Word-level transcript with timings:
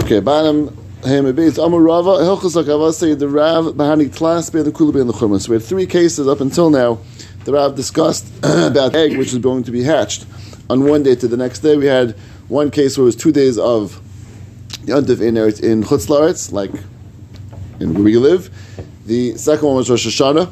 Okay, 0.00 0.18
bottom. 0.18 0.76
It's 1.04 1.58
Amar 1.58 1.80
Rava, 1.80 2.10
Hilchus 2.22 2.60
Akava 2.60 2.92
say 2.92 3.14
the 3.14 3.28
Rav 3.28 3.66
Bahani 3.74 4.08
Tlas 4.08 4.52
Be 4.52 4.62
the 4.62 4.72
Kula 4.72 5.00
and 5.00 5.08
the 5.08 5.12
Churma. 5.12 5.40
So 5.40 5.50
we 5.50 5.56
had 5.56 5.62
three 5.62 5.86
cases 5.86 6.26
up 6.26 6.40
until 6.40 6.70
now. 6.70 6.98
The 7.44 7.52
Rav 7.52 7.76
discussed 7.76 8.26
about 8.42 8.96
egg 8.96 9.16
which 9.16 9.28
is 9.28 9.38
going 9.38 9.62
to 9.64 9.70
be 9.70 9.84
hatched 9.84 10.26
on 10.68 10.84
one 10.84 11.02
day 11.02 11.14
to 11.14 11.28
the 11.28 11.36
next 11.36 11.60
day. 11.60 11.76
We 11.76 11.86
had 11.86 12.16
one 12.48 12.70
case 12.70 12.96
where 12.96 13.02
it 13.02 13.06
was 13.06 13.16
two 13.16 13.30
days 13.30 13.56
of 13.58 14.00
Yontif 14.86 15.20
in 15.20 15.36
in 15.36 15.84
Chutz 15.84 16.08
Laretz, 16.08 16.50
like 16.50 16.72
in 17.78 17.94
where 17.94 18.02
we 18.02 18.16
live. 18.16 18.50
The 19.06 19.36
second 19.36 19.66
one 19.66 19.76
was 19.76 19.90
Rosh 19.90 20.06
Hashanah 20.06 20.50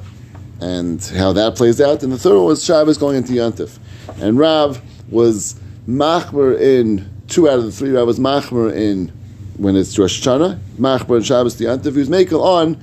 and 0.61 1.03
how 1.17 1.33
that 1.33 1.57
plays 1.57 1.81
out, 1.81 2.03
and 2.03 2.13
the 2.13 2.19
third 2.19 2.37
one 2.37 2.47
was 2.47 2.65
Shabbos 2.65 2.99
going 2.99 3.17
into 3.17 3.33
Yontif. 3.33 3.79
And 4.21 4.39
Rav 4.39 4.81
was 5.11 5.59
Machmer 5.89 6.61
in 6.61 7.11
two 7.29 7.49
out 7.49 7.59
of 7.59 7.65
the 7.65 7.73
three. 7.73 7.91
Rav 7.91 8.07
was 8.07 8.21
Machmer 8.21 8.73
in 8.73 9.13
when 9.59 9.77
it's 9.77 9.99
Rosh 9.99 10.21
Hashanah, 10.21 10.59
Machbar 10.79 11.17
and 11.17 11.27
Shabbos 11.27 11.57
the 11.57 11.67
Yantiv, 11.67 11.93
who's 11.93 12.09
makel 12.09 12.41
on 12.41 12.83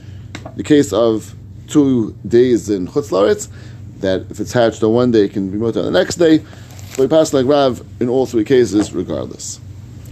the 0.55 0.63
case 0.63 0.93
of 0.93 1.33
two 1.67 2.15
days 2.27 2.69
in 2.69 2.87
Chutz 2.87 3.11
Laretz, 3.11 3.49
that 4.01 4.29
if 4.29 4.39
it's 4.39 4.51
hatched 4.51 4.83
on 4.83 4.93
one 4.93 5.11
day, 5.11 5.25
it 5.25 5.33
can 5.33 5.49
be 5.49 5.57
moved 5.57 5.77
on 5.77 5.85
the 5.85 5.91
next 5.91 6.15
day. 6.15 6.39
But 6.91 6.99
we 6.99 7.07
pass 7.07 7.33
like 7.33 7.45
Rav 7.45 7.83
in 7.99 8.09
all 8.09 8.25
three 8.25 8.43
cases, 8.43 8.93
regardless. 8.93 9.59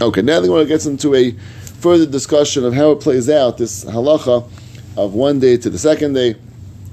Okay, 0.02 0.22
now 0.22 0.40
the 0.40 0.48
Gemara 0.48 0.66
gets 0.66 0.86
into 0.86 1.14
a 1.14 1.32
further 1.80 2.06
discussion 2.06 2.64
of 2.66 2.74
how 2.74 2.92
it 2.92 3.02
plays 3.02 3.30
out, 3.30 3.58
this 3.58 3.86
halacha 3.86 4.50
of 4.98 5.14
one 5.14 5.40
day 5.40 5.58
to 5.58 5.70
the 5.70 5.78
second 5.78 6.14
day, 6.14 6.36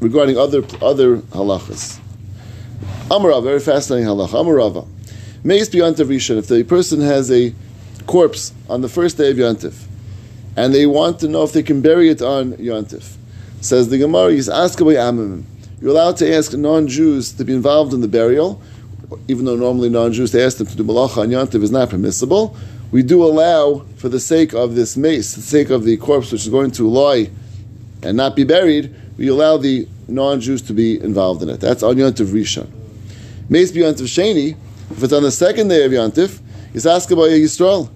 regarding 0.00 0.37
other 0.37 0.64
other 0.83 1.19
halachas. 1.19 2.00
Amarava, 3.09 3.42
very 3.42 3.61
fascinating 3.61 4.09
halacha. 4.09 4.30
Amarava. 4.30 4.87
May 5.42 5.59
it 5.59 5.73
be 5.73 5.78
Rishon, 5.78 6.37
if 6.39 6.48
the 6.48 6.64
person 6.64 7.00
has 7.00 7.30
a 7.30 7.55
corpse 8.10 8.52
on 8.69 8.80
the 8.80 8.88
first 8.88 9.16
day 9.16 9.30
of 9.30 9.37
Yontif, 9.37 9.87
and 10.56 10.74
they 10.74 10.84
want 10.84 11.20
to 11.20 11.28
know 11.28 11.45
if 11.45 11.52
they 11.52 11.62
can 11.62 11.80
bury 11.80 12.08
it 12.08 12.20
on 12.20 12.55
Yontif. 12.55 13.14
Says 13.61 13.89
the 13.89 13.98
Gemara, 13.98 14.33
he's 14.33 14.48
asked 14.48 14.80
by 14.80 14.94
Amimim. 14.94 15.44
You're 15.80 15.92
allowed 15.92 16.16
to 16.16 16.34
ask 16.34 16.53
non-Jews 16.53 17.31
to 17.34 17.44
be 17.44 17.55
involved 17.55 17.94
in 17.94 18.00
the 18.00 18.08
burial, 18.08 18.61
even 19.28 19.44
though 19.44 19.55
normally 19.55 19.91
non-Jews 19.91 20.33
to 20.33 20.42
ask 20.42 20.58
them 20.58 20.66
to 20.66 20.77
do 20.77 20.83
malacha 20.83 21.19
on 21.19 21.28
Yontif 21.28 21.62
is 21.62 21.70
not 21.70 21.88
permissible. 21.88 22.56
We 22.91 23.05
do 23.05 23.22
allow, 23.22 23.86
for 23.94 24.08
the 24.08 24.19
sake 24.19 24.55
of 24.55 24.75
this 24.75 24.97
mace, 24.97 25.36
the 25.36 25.42
sake 25.42 25.70
of 25.70 25.84
the 25.84 25.97
corpse 25.97 26.33
which 26.33 26.42
is 26.42 26.48
going 26.48 26.72
to 26.72 26.88
lie 26.88 27.31
and 28.03 28.16
not 28.16 28.34
be 28.34 28.42
buried, 28.42 28.92
we 29.19 29.28
allow 29.28 29.56
the 29.56 29.86
non-Jews 30.08 30.62
to 30.62 30.72
be 30.72 31.00
involved 31.00 31.44
in 31.44 31.48
it. 31.48 31.61
That's 31.61 31.84
on 31.84 31.94
Yontif 31.94 32.27
Rishon. 32.33 32.69
Mace 33.48 33.70
be 33.70 33.83
Yontif 33.83 34.08
Sheni. 34.08 34.56
If 34.91 35.00
it's 35.05 35.12
on 35.12 35.22
the 35.22 35.31
second 35.31 35.69
day 35.69 35.84
of 35.84 35.92
Yontif, 35.92 36.41
he's 36.72 36.86
asked 36.88 37.12
about 37.12 37.31
Yisrael 37.31 37.88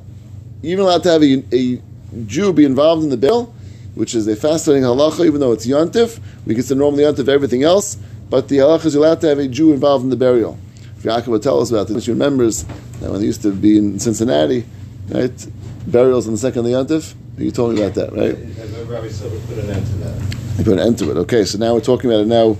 even 0.64 0.84
allowed 0.84 1.02
to 1.04 1.10
have 1.10 1.22
a, 1.22 1.44
a 1.52 1.80
Jew 2.26 2.52
be 2.52 2.64
involved 2.64 3.02
in 3.02 3.10
the 3.10 3.16
bill, 3.16 3.52
which 3.94 4.14
is 4.14 4.26
a 4.26 4.36
fascinating 4.36 4.84
halacha, 4.84 5.26
even 5.26 5.40
though 5.40 5.52
it's 5.52 5.66
yontif. 5.66 6.20
We 6.46 6.54
consider 6.54 6.78
normally 6.78 7.04
yontif 7.04 7.28
everything 7.28 7.62
else, 7.62 7.96
but 8.30 8.48
the 8.48 8.58
halacha 8.58 8.86
is 8.86 8.94
allowed 8.94 9.20
to 9.22 9.28
have 9.28 9.38
a 9.38 9.48
Jew 9.48 9.72
involved 9.72 10.04
in 10.04 10.10
the 10.10 10.16
burial. 10.16 10.58
If 10.98 11.02
Yaakov 11.04 11.26
will 11.26 11.40
tell 11.40 11.60
us 11.60 11.70
about 11.70 11.88
this, 11.88 12.06
he 12.06 12.12
remembers 12.12 12.64
that 13.00 13.10
when 13.10 13.20
he 13.20 13.26
used 13.26 13.42
to 13.42 13.52
be 13.52 13.76
in 13.76 13.98
Cincinnati, 13.98 14.64
right, 15.10 15.46
burials 15.86 16.26
on 16.26 16.32
the 16.32 16.38
second 16.38 16.60
of 16.60 16.64
the 16.66 16.72
yontif. 16.72 17.14
You 17.36 17.50
told 17.50 17.74
me 17.74 17.82
about 17.82 17.94
that, 17.96 18.12
right? 18.12 18.36
As 18.36 18.72
Rabbi 18.86 19.08
Silver 19.08 19.38
put 19.46 19.58
an 19.58 19.70
end 19.70 19.86
to 19.86 19.92
that. 19.94 20.34
He 20.56 20.62
put 20.64 20.74
an 20.74 20.78
end 20.78 20.98
to 20.98 21.10
it. 21.10 21.16
Okay, 21.18 21.44
so 21.44 21.58
now 21.58 21.74
we're 21.74 21.80
talking 21.80 22.10
about 22.10 22.20
it 22.20 22.26
now 22.28 22.54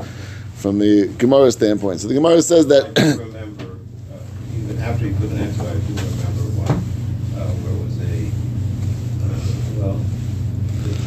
from 0.56 0.78
the 0.78 1.06
Gemara 1.16 1.52
standpoint. 1.52 2.00
So 2.00 2.08
the 2.08 2.14
Gemara 2.14 2.42
says 2.42 2.66
that. 2.66 2.86
I 2.98 3.12
do 3.14 3.22
remember, 3.22 3.64
uh, 3.64 4.18
even 4.58 4.78
after 4.82 5.06
he 5.06 5.14
put 5.14 5.30
an 5.30 5.38
end 5.38 5.54
to 5.54 5.62
it, 5.62 5.68
I 5.68 5.74
do 5.74 5.94
remember 5.94 6.42
one 6.58 6.70
uh, 6.70 7.48
where 7.62 7.72
it 7.72 7.80
was 7.84 7.96
a, 8.02 8.28
uh, 9.24 9.38
well, 9.78 10.00
it, 10.84 11.00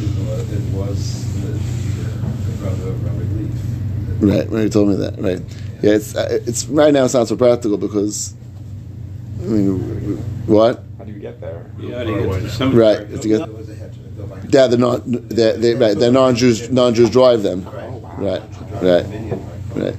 it 0.54 0.64
was 0.74 0.98
the, 1.42 1.52
the 2.50 2.56
brother 2.58 2.88
of 2.88 3.04
Rabbi 3.04 3.26
Leaf. 3.36 3.52
Right, 4.20 4.50
right. 4.50 4.62
You 4.62 4.68
told 4.68 4.88
me 4.88 4.96
that. 4.96 5.18
Right. 5.18 5.40
Yeah, 5.82 5.92
it's 5.92 6.16
uh, 6.16 6.28
it's 6.30 6.66
right 6.66 6.92
now. 6.92 7.04
It's 7.04 7.14
not 7.14 7.28
so 7.28 7.36
practical 7.36 7.76
because, 7.78 8.34
I 9.40 9.44
mean, 9.44 10.16
what? 10.46 10.82
How 10.98 11.04
do 11.04 11.12
you 11.12 11.20
get 11.20 11.40
there? 11.40 11.70
Yeah, 11.78 12.02
to 12.02 12.14
get 12.14 12.32
to 12.32 12.40
the 12.40 12.50
cemetery. 12.50 12.82
Right. 12.82 13.00
It's 13.12 13.22
to 13.22 13.28
get, 13.28 13.40
a 13.42 13.74
head 13.74 13.92
to 13.92 13.98
go 14.16 14.26
back. 14.26 14.44
yeah, 14.48 14.66
they're 14.66 14.78
not. 14.78 15.02
They're, 15.04 15.56
they 15.56 15.74
right. 15.74 15.96
They're 15.96 16.10
non-Jews. 16.10 16.70
Non-Jews 16.70 17.10
drive 17.10 17.42
them. 17.42 17.64
Right. 18.18 18.42
Right. 18.82 19.04
Right. 19.76 19.96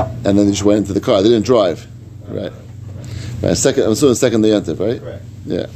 And 0.00 0.38
then 0.38 0.46
they 0.46 0.50
just 0.50 0.62
went 0.62 0.78
into 0.78 0.92
the 0.94 1.00
car. 1.00 1.22
They 1.22 1.28
didn't 1.28 1.44
drive. 1.46 1.86
Right. 2.26 2.52
Right. 3.42 3.56
Second. 3.56 3.84
I'm 3.84 3.92
assuming 3.92 4.14
second 4.14 4.40
they 4.42 4.54
entered. 4.54 4.78
right? 4.78 5.00
Correct. 5.00 5.24
Yeah. 5.44 5.66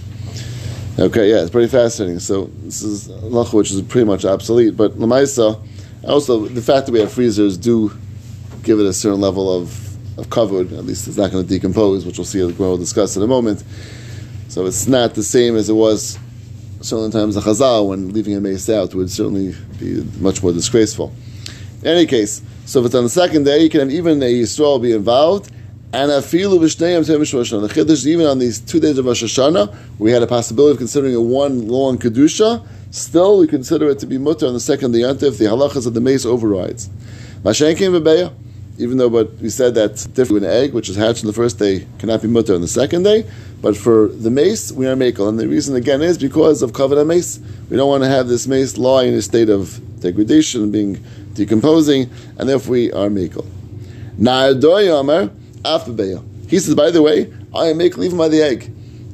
Okay, 0.98 1.30
yeah, 1.30 1.41
it's 1.41 1.50
pretty 1.50 1.69
fascinating. 1.69 2.19
So 2.19 2.50
this 2.62 2.82
is 2.82 3.09
lacha, 3.09 3.54
which 3.54 3.70
is 3.70 3.80
pretty 3.82 4.06
much 4.06 4.24
obsolete. 4.26 4.76
But 4.76 4.98
lamaisa, 4.98 5.59
also 6.05 6.47
the 6.47 6.63
fact 6.63 6.87
that 6.87 6.93
we 6.93 7.01
have 7.01 7.13
freezers 7.13 7.57
do 7.57 7.93
give 8.63 8.79
it 8.79 8.87
a 8.87 8.93
certain 8.93 9.21
level 9.21 9.55
of 9.55 9.93
of 10.19 10.29
kavod. 10.29 10.77
At 10.77 10.85
least 10.85 11.09
it's 11.09 11.17
not 11.17 11.31
going 11.31 11.47
to 11.47 11.49
decompose, 11.49 12.05
which 12.05 12.19
we'll 12.19 12.25
see. 12.25 12.45
We'll 12.45 12.77
discuss 12.77 13.17
in 13.17 13.23
a 13.23 13.27
moment. 13.27 13.65
So 14.49 14.67
it's 14.67 14.87
not 14.87 15.15
the 15.15 15.23
same 15.23 15.57
as 15.57 15.71
it 15.71 15.75
was 15.75 16.19
certain 16.81 17.11
times 17.11 17.37
the 17.37 17.41
chazal 17.41 17.89
when 17.89 18.13
leaving 18.13 18.35
a 18.35 18.41
mace 18.41 18.69
out 18.69 18.95
would 18.95 19.11
certainly 19.11 19.55
be 19.79 20.05
much 20.19 20.43
more 20.43 20.53
disgraceful. 20.53 21.15
In 21.81 21.89
any 21.89 22.07
case, 22.07 22.43
so 22.67 22.81
if 22.81 22.87
it's 22.87 22.95
on 22.95 23.05
the 23.05 23.11
second 23.11 23.45
day, 23.45 23.63
you 23.63 23.71
can 23.71 23.81
have 23.81 23.91
even 23.91 24.23
a 24.23 24.27
Yisrael 24.27 24.81
be 24.83 24.93
involved. 24.93 25.51
And 25.94 26.10
yom 26.10 26.60
Rosh 26.60 26.76
Hashanah. 26.76 27.69
The 27.69 27.75
chiddush 27.75 27.91
is 27.91 28.08
even 28.08 28.25
on 28.25 28.38
these 28.38 28.60
two 28.60 28.80
days 28.80 28.97
of 28.97 29.04
Rosh 29.04 29.22
Hashanah, 29.22 29.75
we 29.98 30.10
had 30.10 30.22
a 30.22 30.26
possibility 30.26 30.72
of 30.72 30.78
considering 30.78 31.14
a 31.14 31.20
one 31.20 31.69
long 31.69 31.98
kedusha. 31.98 32.66
Still, 32.91 33.38
we 33.38 33.47
consider 33.47 33.91
it 33.91 33.98
to 33.98 34.06
be 34.06 34.16
mutter 34.16 34.47
on 34.47 34.54
the 34.54 34.60
second 34.60 34.92
day 34.92 35.00
if 35.00 35.19
the 35.19 35.44
halachas 35.44 35.86
of 35.86 35.92
the 35.92 36.00
mace 36.00 36.25
overrides. 36.25 36.88
Mashenkin 37.42 38.00
v'beya. 38.00 38.32
Even 38.78 38.97
though, 38.97 39.10
but 39.10 39.34
we 39.34 39.50
said 39.50 39.75
that 39.75 40.08
different 40.14 40.44
an 40.44 40.50
egg, 40.50 40.72
which 40.72 40.88
is 40.88 40.97
hatched 40.97 41.25
on 41.25 41.26
the 41.26 41.34
first 41.34 41.58
day, 41.58 41.86
cannot 41.98 42.22
be 42.22 42.28
mutter 42.28 42.54
on 42.54 42.62
the 42.62 42.69
second 42.69 43.03
day. 43.03 43.26
But 43.60 43.76
for 43.76 44.09
the 44.09 44.30
mace, 44.30 44.72
we 44.72 44.86
are 44.86 44.97
makel, 44.97 45.28
and 45.28 45.38
the 45.38 45.47
reason 45.47 45.76
again 45.76 46.00
is 46.00 46.16
because 46.16 46.62
of 46.62 46.72
kavod 46.72 47.06
mace. 47.06 47.38
We 47.69 47.76
don't 47.76 47.88
want 47.88 48.03
to 48.03 48.09
have 48.09 48.28
this 48.28 48.47
mace 48.47 48.78
lie 48.78 49.04
in 49.04 49.12
a 49.12 49.20
state 49.20 49.50
of 49.50 49.78
degradation, 50.00 50.70
being 50.70 51.04
decomposing, 51.34 52.10
and 52.38 52.48
if 52.48 52.66
we 52.66 52.91
are 52.92 53.09
makel. 53.09 53.47
Na'adoy 54.19 55.41
Afabeya. 55.65 56.23
He 56.49 56.59
says, 56.59 56.75
by 56.75 56.91
the 56.91 57.03
way, 57.03 57.33
I 57.55 57.73
make 57.73 57.97
even 57.99 58.19
by 58.19 58.28
the 58.28 58.43
egg. 58.43 58.73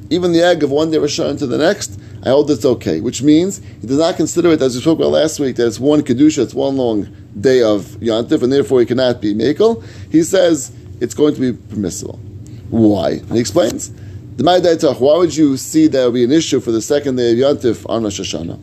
Even 0.09 0.31
the 0.31 0.41
egg 0.41 0.63
of 0.63 0.71
one 0.71 0.91
day 0.91 0.97
Rishon 0.97 1.37
to 1.39 1.47
the 1.47 1.57
next, 1.57 1.99
I 2.23 2.29
hold 2.29 2.49
it's 2.51 2.65
okay. 2.65 2.99
Which 2.99 3.21
means 3.21 3.61
he 3.81 3.87
does 3.87 3.97
not 3.97 4.17
consider 4.17 4.49
it, 4.49 4.61
as 4.61 4.75
we 4.75 4.81
spoke 4.81 4.99
about 4.99 5.11
last 5.11 5.39
week, 5.39 5.55
that 5.55 5.67
it's 5.67 5.79
one 5.79 6.01
kedusha, 6.01 6.39
it's 6.43 6.53
one 6.53 6.75
long 6.75 7.07
day 7.39 7.61
of 7.61 7.83
yantif, 8.01 8.41
and 8.43 8.51
therefore 8.51 8.81
he 8.81 8.85
cannot 8.85 9.21
be 9.21 9.33
makel. 9.33 9.83
He 10.11 10.23
says 10.23 10.71
it's 10.99 11.13
going 11.13 11.35
to 11.35 11.39
be 11.39 11.53
permissible. 11.69 12.19
Why? 12.69 13.11
And 13.11 13.31
he 13.31 13.39
explains. 13.39 13.91
Why 14.37 14.59
would 15.17 15.35
you 15.35 15.57
see 15.57 15.87
that 15.87 16.05
would 16.05 16.13
be 16.13 16.23
an 16.23 16.31
issue 16.31 16.59
for 16.59 16.71
the 16.71 16.81
second 16.81 17.17
day 17.17 17.31
of 17.31 17.37
yantif 17.37 17.85
on 17.89 18.03
Rosh 18.03 18.19
Hashanah? 18.19 18.57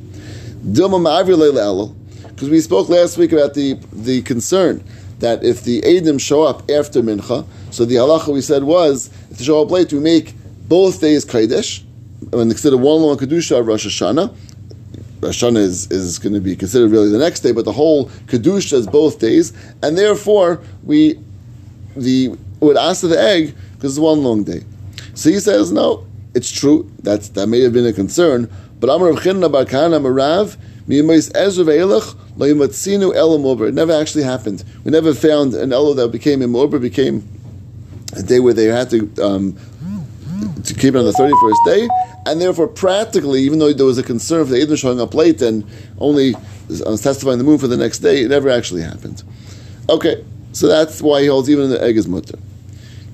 Because 2.28 2.50
we 2.50 2.60
spoke 2.60 2.88
last 2.88 3.18
week 3.18 3.32
about 3.32 3.54
the, 3.54 3.78
the 3.92 4.22
concern 4.22 4.82
that 5.18 5.42
if 5.42 5.62
the 5.62 5.80
Adim 5.82 6.20
show 6.20 6.42
up 6.42 6.70
after 6.70 7.02
Mincha, 7.02 7.46
so 7.70 7.84
the 7.84 7.96
halacha 7.96 8.32
we 8.32 8.40
said 8.40 8.64
was, 8.64 9.08
if 9.30 9.38
they 9.38 9.44
show 9.44 9.62
up 9.62 9.70
late, 9.70 9.92
we 9.92 10.00
make 10.00 10.34
both 10.68 11.00
days 11.00 11.24
Kodesh, 11.24 11.82
and 12.32 12.50
of 12.50 12.80
one 12.80 13.02
long 13.02 13.16
Kedusha 13.16 13.60
of 13.60 13.66
Rosh 13.66 13.86
Hashanah, 13.86 14.34
Rosh 15.20 15.42
Hashanah 15.42 15.58
is, 15.58 15.90
is 15.90 16.18
going 16.18 16.34
to 16.34 16.40
be 16.40 16.56
considered 16.56 16.90
really 16.90 17.10
the 17.10 17.18
next 17.18 17.40
day, 17.40 17.52
but 17.52 17.64
the 17.64 17.72
whole 17.72 18.06
Kedusha 18.26 18.74
is 18.74 18.86
both 18.86 19.18
days, 19.18 19.52
and 19.82 19.96
therefore 19.96 20.60
we 20.84 21.18
the 21.96 22.36
would 22.60 22.76
ask 22.76 23.02
for 23.02 23.08
the 23.08 23.20
egg 23.20 23.54
because 23.74 23.96
it's 23.96 24.00
one 24.00 24.22
long 24.22 24.44
day. 24.44 24.62
So 25.14 25.30
he 25.30 25.40
says, 25.40 25.72
no, 25.72 26.06
it's 26.34 26.50
true. 26.50 26.90
That's, 27.02 27.30
that 27.30 27.46
may 27.46 27.60
have 27.62 27.72
been 27.72 27.86
a 27.86 27.92
concern, 27.92 28.50
but 28.80 28.90
Amar 28.90 29.12
Rav 29.12 29.22
Chinna 29.22 29.50
Bar 29.50 29.64
Kahana 29.64 29.98
Ezra 29.98 30.62
It 33.66 33.74
never 33.74 33.92
actually 33.92 34.22
happened. 34.22 34.64
We 34.84 34.90
never 34.90 35.14
found 35.14 35.54
an 35.54 35.72
Elo 35.72 35.94
that 35.94 36.08
became 36.12 36.42
a 36.42 36.46
Imober, 36.46 36.80
became 36.80 37.28
a 38.14 38.22
day 38.22 38.40
where 38.40 38.54
they 38.54 38.66
had 38.66 38.90
to 38.90 39.10
um, 39.22 39.56
to 40.64 40.74
keep 40.74 40.94
it 40.94 40.98
on 40.98 41.04
the 41.04 41.12
31st 41.12 41.64
day, 41.66 41.88
and 42.26 42.40
therefore 42.40 42.68
practically, 42.68 43.40
even 43.42 43.58
though 43.58 43.72
there 43.72 43.86
was 43.86 43.98
a 43.98 44.02
concern 44.02 44.44
for 44.44 44.52
the 44.52 44.60
Edom 44.60 44.76
showing 44.76 45.00
up 45.00 45.14
late 45.14 45.40
and 45.42 45.64
only 45.98 46.34
testifying 46.68 47.38
the 47.38 47.44
moon 47.44 47.58
for 47.58 47.68
the 47.68 47.76
next 47.76 48.00
day, 48.00 48.22
it 48.22 48.28
never 48.28 48.48
actually 48.48 48.82
happened. 48.82 49.22
Okay, 49.88 50.24
so 50.52 50.66
that's 50.66 51.00
why 51.00 51.22
he 51.22 51.28
holds 51.28 51.48
even 51.48 51.70
the 51.70 51.82
egg 51.82 51.96
is 51.96 52.08
mutter. 52.08 52.38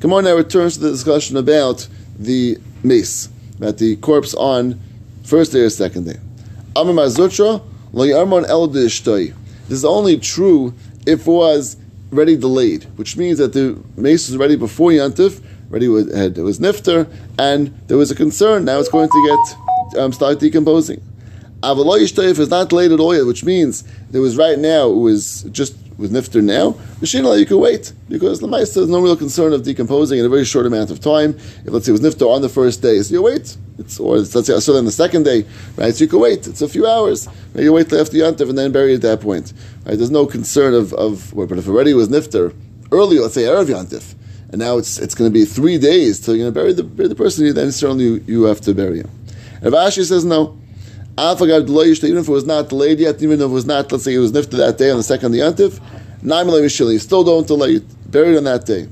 Come 0.01 0.13
on 0.13 0.25
now 0.25 0.35
returns 0.35 0.75
to 0.75 0.81
the 0.81 0.91
discussion 0.91 1.37
about 1.37 1.87
the 2.19 2.59
mace, 2.83 3.29
about 3.59 3.79
the 3.79 3.97
corpse 3.97 4.35
on 4.35 4.81
first 5.25 5.53
day 5.53 5.61
or 5.61 5.71
second 5.71 6.05
day. 6.05 6.19
This 9.69 9.79
is 9.79 9.85
only 9.85 10.19
true 10.19 10.75
if 11.07 11.27
it 11.27 11.31
was 11.31 11.77
ready 12.11 12.37
delayed, 12.37 12.85
which 12.97 13.17
means 13.17 13.39
that 13.39 13.53
the 13.53 13.79
mace 13.97 14.29
was 14.29 14.37
ready 14.37 14.57
before 14.57 14.91
Yantif, 14.91 15.43
ready 15.69 15.89
was, 15.89 16.15
had, 16.15 16.39
it 16.39 16.43
was 16.43 16.61
nifter, 16.61 17.11
and 17.39 17.79
there 17.89 17.97
was 17.97 18.11
a 18.11 18.15
concern, 18.15 18.65
now 18.65 18.79
it's 18.79 18.89
going 18.89 19.09
to 19.09 19.47
get 19.93 20.01
um, 20.01 20.13
start 20.13 20.41
decomposing. 20.41 21.03
Avaloy 21.63 22.01
is 22.01 22.49
not 22.49 22.73
late 22.73 22.91
at 22.91 23.01
all, 23.01 23.27
which 23.27 23.45
means 23.45 23.85
it 24.13 24.19
was 24.19 24.37
right 24.37 24.59
now, 24.59 24.89
it 24.91 24.97
was 24.97 25.43
just 25.53 25.77
with 25.99 26.13
nifter 26.13 26.43
now, 26.43 26.73
Mishina, 27.01 27.39
you 27.39 27.47
can 27.47 27.59
wait 27.59 27.93
because 28.09 28.41
the 28.41 28.47
Maisa 28.47 28.75
there's 28.75 28.89
no 28.89 29.01
real 29.01 29.17
concern 29.17 29.53
of 29.53 29.63
decomposing 29.63 30.19
in 30.19 30.25
a 30.25 30.29
very 30.29 30.45
short 30.45 30.67
amount 30.67 30.91
of 30.91 31.01
time. 31.01 31.31
If 31.31 31.69
let's 31.69 31.87
say 31.87 31.91
it 31.91 32.01
was 32.01 32.01
nifter 32.01 32.29
on 32.29 32.43
the 32.43 32.49
first 32.49 32.83
day, 32.83 33.01
so 33.03 33.15
you 33.15 33.23
wait. 33.23 33.57
It's 33.79 33.99
or 33.99 34.19
it's, 34.19 34.35
let's 34.35 34.47
say 34.47 34.59
so 34.61 34.73
then 34.73 34.85
the 34.85 34.93
second 34.93 35.25
day, 35.25 35.45
right? 35.77 35.95
So 35.95 36.05
you 36.05 36.09
can 36.09 36.21
wait. 36.21 36.47
It's 36.47 36.63
a 36.63 36.69
few 36.69 36.87
hours. 36.87 37.29
Maybe 37.55 37.65
You 37.65 37.73
wait 37.73 37.89
till 37.89 38.01
after 38.01 38.17
Yantiv 38.17 38.49
and 38.49 38.59
then 38.59 38.73
bury 38.73 38.93
it 38.93 38.97
at 38.97 39.03
that 39.03 39.21
point. 39.21 39.53
Right? 39.87 39.97
There's 39.97 40.11
no 40.11 40.27
concern 40.27 40.75
of 40.75 40.93
of 40.95 41.33
but 41.35 41.59
if 41.59 41.69
already 41.69 41.95
was 41.95 42.09
nifter 42.09 42.55
earlier, 42.91 43.23
let's 43.23 43.35
say 43.35 43.43
erev 43.43 43.67
Yantiv, 43.67 44.15
and 44.51 44.59
now 44.59 44.79
it's 44.79 44.99
it's 44.99 45.15
going 45.15 45.31
to 45.31 45.35
be 45.35 45.45
three 45.45 45.79
days 45.79 46.21
till 46.21 46.37
you're 46.37 46.51
going 46.51 46.55
to 46.55 46.61
bury 46.61 46.73
the 46.73 46.85
bury 46.85 47.09
the 47.09 47.15
person. 47.15 47.53
Then 47.55 47.73
certainly 47.73 48.05
you, 48.05 48.25
you 48.27 48.43
have 48.45 48.61
to 48.63 48.75
bury 48.75 48.99
him. 48.99 49.11
And 49.63 49.73
Rashi 49.73 50.05
says 50.05 50.25
no. 50.25 50.59
Even 51.19 52.19
if 52.19 52.29
it 52.29 52.33
was 52.33 52.47
not 52.47 52.69
delayed 52.69 52.99
yet, 52.99 53.23
even 53.23 53.41
if 53.41 53.45
it 53.45 53.47
was 53.47 53.67
not, 53.67 53.91
let's 53.93 54.05
say 54.05 54.15
it 54.15 54.19
was 54.19 54.33
nifted 54.33 54.57
that 54.59 54.79
day 54.79 54.91
on 54.91 54.97
the 54.97 55.03
second 55.03 55.33
Yantiv, 55.33 55.81
you 56.93 56.99
still 56.99 57.25
don't 57.25 57.47
delay 57.47 57.75
it. 57.77 58.11
Buried 58.11 58.37
on 58.37 58.45
that 58.45 58.67
day. 58.67 58.89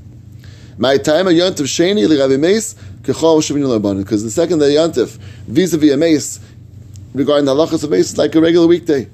My 0.77 0.97
time 0.97 1.27
of 1.27 1.33
Yantiv 1.33 1.65
Sheni 1.67 2.07
Rabbi 2.09 2.37
Meis 2.37 2.75
because 3.03 4.23
the 4.23 4.31
second 4.31 4.59
day 4.59 4.75
Yantiv 4.75 5.17
vis-a-vis 5.47 5.91
a 5.91 5.97
mace 5.97 6.39
regarding 7.13 7.45
the 7.45 7.53
halachas 7.53 7.83
of 7.83 7.89
mace 7.89 8.11
is 8.11 8.17
like 8.17 8.35
a 8.35 8.41
regular 8.41 8.67
weekday. 8.67 9.07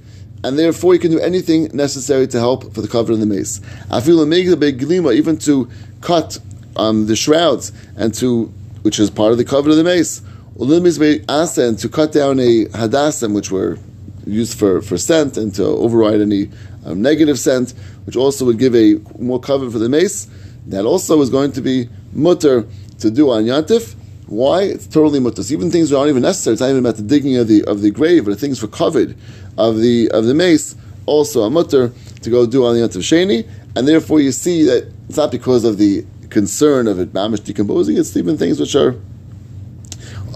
And 0.43 0.57
therefore, 0.57 0.93
you 0.93 0.99
can 0.99 1.11
do 1.11 1.19
anything 1.19 1.69
necessary 1.73 2.27
to 2.27 2.39
help 2.39 2.73
for 2.73 2.81
the 2.81 2.87
cover 2.87 3.11
of 3.11 3.19
the 3.19 3.25
mace. 3.25 3.59
I 3.89 4.01
feel 4.01 4.23
the 4.23 5.13
even 5.13 5.37
to 5.37 5.69
cut 6.01 6.37
um, 6.75 7.07
the 7.07 7.15
shrouds 7.15 7.71
and 7.95 8.13
to, 8.15 8.45
which 8.83 8.99
is 8.99 9.09
part 9.09 9.31
of 9.31 9.37
the 9.37 9.45
cover 9.45 9.69
of 9.69 9.77
the 9.77 9.83
mace. 9.83 10.21
And 10.59 11.79
to 11.79 11.89
cut 11.89 12.11
down 12.11 12.39
a 12.39 12.65
hadasim, 12.65 13.33
which 13.33 13.51
were 13.51 13.77
used 14.25 14.57
for, 14.57 14.81
for 14.81 14.97
scent, 14.97 15.37
and 15.37 15.53
to 15.55 15.63
override 15.63 16.19
any 16.19 16.49
um, 16.85 17.01
negative 17.01 17.37
scent, 17.37 17.73
which 18.05 18.15
also 18.15 18.45
would 18.45 18.57
give 18.57 18.75
a 18.75 18.95
more 19.19 19.39
cover 19.39 19.69
for 19.69 19.77
the 19.77 19.89
mace. 19.89 20.27
That 20.67 20.85
also 20.85 21.21
is 21.21 21.29
going 21.29 21.51
to 21.53 21.61
be 21.61 21.89
mutter 22.11 22.65
to 22.99 23.11
do 23.11 23.29
on 23.29 23.43
Yantif. 23.45 23.95
Why? 24.25 24.63
It's 24.63 24.87
totally 24.87 25.19
mutter. 25.19 25.43
So 25.43 25.53
even 25.53 25.71
things 25.71 25.91
that 25.91 25.97
aren't 25.97 26.09
even 26.09 26.23
necessary. 26.23 26.53
It's 26.53 26.61
not 26.61 26.71
even 26.71 26.79
about 26.79 26.97
the 26.97 27.03
digging 27.03 27.37
of 27.37 27.47
the 27.47 27.63
of 27.65 27.81
the 27.81 27.91
grave, 27.91 28.25
but 28.25 28.37
things 28.39 28.59
for 28.59 28.67
kavod 28.67 29.15
of 29.57 29.79
the 29.79 30.09
of 30.11 30.25
the 30.25 30.33
mace. 30.33 30.75
Also 31.05 31.43
a 31.43 31.49
mutter 31.49 31.93
to 32.21 32.29
go 32.29 32.45
do 32.45 32.65
on 32.65 32.75
the 32.75 32.81
Yantif 32.81 33.03
Sheni, 33.03 33.47
and 33.75 33.87
therefore 33.87 34.19
you 34.19 34.33
see 34.33 34.63
that 34.63 34.91
it's 35.07 35.15
not 35.17 35.31
because 35.31 35.63
of 35.63 35.77
the 35.77 36.05
concern 36.29 36.87
of 36.87 36.99
it 36.99 37.13
mamish 37.13 37.43
decomposing. 37.45 37.95
It's 37.95 38.17
even 38.17 38.37
things 38.37 38.59
which 38.59 38.75
are 38.75 38.99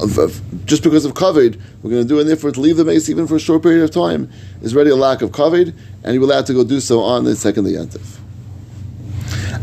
of, 0.02 0.18
of, 0.18 0.66
just 0.66 0.84
because 0.84 1.06
of 1.06 1.14
kavod, 1.14 1.60
we're 1.82 1.90
going 1.90 2.02
to 2.02 2.08
do 2.08 2.20
an 2.20 2.30
effort 2.30 2.56
to 2.56 2.62
leave 2.62 2.78
the 2.78 2.86
mace 2.86 3.10
even 3.10 3.28
for 3.28 3.36
a 3.36 3.40
short 3.40 3.64
period 3.64 3.84
of 3.84 3.92
time 3.92 4.32
is 4.62 4.76
already 4.76 4.90
a 4.90 4.96
lack 4.96 5.22
of 5.22 5.32
kavod, 5.32 5.74
and 6.04 6.14
you're 6.14 6.24
allowed 6.24 6.46
to 6.48 6.54
go 6.54 6.64
do 6.64 6.80
so 6.80 7.02
on 7.02 7.24
the 7.24 7.36
second 7.36 7.66
yantif. 7.66 8.18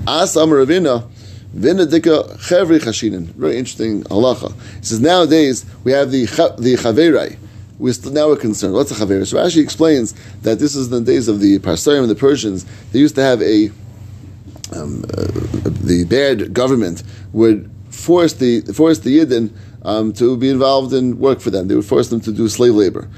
As 0.06 0.36
Amar 0.36 0.58
Ravina, 0.58 1.08
Vinadika 1.54 2.36
Chevri 2.38 2.78
Chashinin. 2.78 3.26
Very 3.34 3.56
interesting 3.56 4.04
halacha. 4.04 4.52
He 4.78 4.84
says 4.84 5.00
nowadays 5.00 5.64
we 5.84 5.92
have 5.92 6.10
the 6.10 6.26
the 6.58 6.74
chaverai. 6.74 7.36
We're 7.78 7.92
still, 7.92 8.12
now 8.12 8.28
we're 8.28 8.36
concerned. 8.36 8.74
What's 8.74 8.90
a 8.90 8.94
chaverai? 8.94 9.26
So 9.26 9.38
Rashi 9.38 9.62
explains 9.62 10.14
that 10.42 10.58
this 10.58 10.76
is 10.76 10.90
the 10.90 11.00
days 11.00 11.28
of 11.28 11.40
the 11.40 11.58
Parsarim 11.60 12.00
and 12.00 12.10
the 12.10 12.14
Persians. 12.14 12.66
They 12.92 12.98
used 12.98 13.14
to 13.14 13.22
have 13.22 13.40
a 13.40 13.70
um, 14.74 15.04
uh, 15.16 15.24
the 15.64 16.04
bad 16.08 16.52
government 16.52 17.02
would 17.32 17.70
force 17.90 18.34
the 18.34 18.60
force 18.72 18.98
the 18.98 19.18
Yidden 19.18 19.50
um, 19.82 20.12
to 20.14 20.36
be 20.36 20.48
involved 20.48 20.92
in 20.92 21.18
work 21.18 21.40
for 21.40 21.50
them. 21.50 21.68
They 21.68 21.74
would 21.74 21.84
force 21.84 22.08
them 22.08 22.20
to 22.22 22.32
do 22.32 22.48
slave 22.48 22.74
labor 22.74 23.08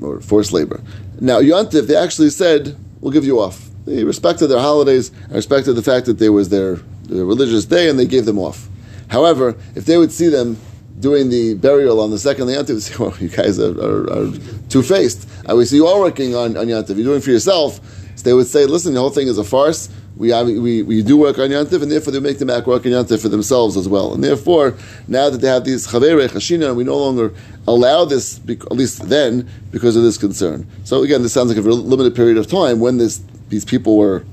or 0.00 0.20
forced 0.20 0.52
labor. 0.52 0.80
Now, 1.20 1.40
Yontif, 1.40 1.86
they 1.86 1.96
actually 1.96 2.30
said, 2.30 2.76
we'll 3.00 3.12
give 3.12 3.24
you 3.24 3.40
off. 3.40 3.68
They 3.86 4.04
respected 4.04 4.48
their 4.48 4.60
holidays 4.60 5.10
and 5.24 5.32
respected 5.32 5.72
the 5.72 5.82
fact 5.82 6.06
that 6.06 6.18
there 6.18 6.32
was 6.32 6.50
their, 6.50 6.76
their 7.04 7.24
religious 7.24 7.64
day 7.64 7.88
and 7.88 7.98
they 7.98 8.06
gave 8.06 8.24
them 8.24 8.38
off. 8.38 8.68
However, 9.08 9.56
if 9.74 9.86
they 9.86 9.96
would 9.96 10.12
see 10.12 10.28
them 10.28 10.58
doing 11.00 11.30
the 11.30 11.54
burial 11.54 12.00
on 12.00 12.10
the 12.10 12.18
second 12.18 12.48
Yontif, 12.48 12.66
they 12.66 12.80
say, 12.80 12.96
well, 12.98 13.16
you 13.18 13.28
guys 13.28 13.58
are, 13.58 13.72
are, 13.80 14.12
are 14.12 14.32
two-faced. 14.68 15.28
I 15.46 15.54
we 15.54 15.64
see 15.64 15.76
you 15.76 15.86
all 15.86 16.00
working 16.00 16.34
on, 16.34 16.56
on 16.56 16.66
Yontif. 16.66 16.96
You're 16.96 17.04
doing 17.04 17.20
for 17.20 17.30
yourself. 17.30 17.80
So 18.16 18.24
they 18.24 18.34
would 18.34 18.46
say, 18.46 18.66
listen, 18.66 18.94
the 18.94 19.00
whole 19.00 19.10
thing 19.10 19.28
is 19.28 19.38
a 19.38 19.44
farce 19.44 19.88
we, 20.18 20.58
we, 20.58 20.82
we 20.82 21.02
do 21.02 21.16
work 21.16 21.38
on 21.38 21.50
Yantif, 21.50 21.80
and 21.80 21.92
therefore 21.92 22.12
they 22.12 22.18
make 22.18 22.38
them 22.38 22.50
act 22.50 22.66
work 22.66 22.84
on 22.84 22.90
Yantif 22.90 23.22
for 23.22 23.28
themselves 23.28 23.76
as 23.76 23.88
well. 23.88 24.12
And 24.12 24.22
therefore, 24.22 24.74
now 25.06 25.30
that 25.30 25.38
they 25.38 25.46
have 25.46 25.64
these 25.64 25.86
Chavere 25.86 26.28
Chashina, 26.28 26.74
we 26.74 26.82
no 26.82 26.98
longer 26.98 27.32
allow 27.68 28.04
this, 28.04 28.40
at 28.48 28.72
least 28.72 29.08
then, 29.08 29.48
because 29.70 29.94
of 29.94 30.02
this 30.02 30.18
concern. 30.18 30.66
So 30.82 31.04
again, 31.04 31.22
this 31.22 31.32
sounds 31.32 31.50
like 31.50 31.58
a 31.58 31.62
very 31.62 31.76
limited 31.76 32.16
period 32.16 32.36
of 32.36 32.48
time 32.48 32.80
when 32.80 32.98
this, 32.98 33.22
these 33.48 33.64
people 33.64 33.96
were 33.96 34.24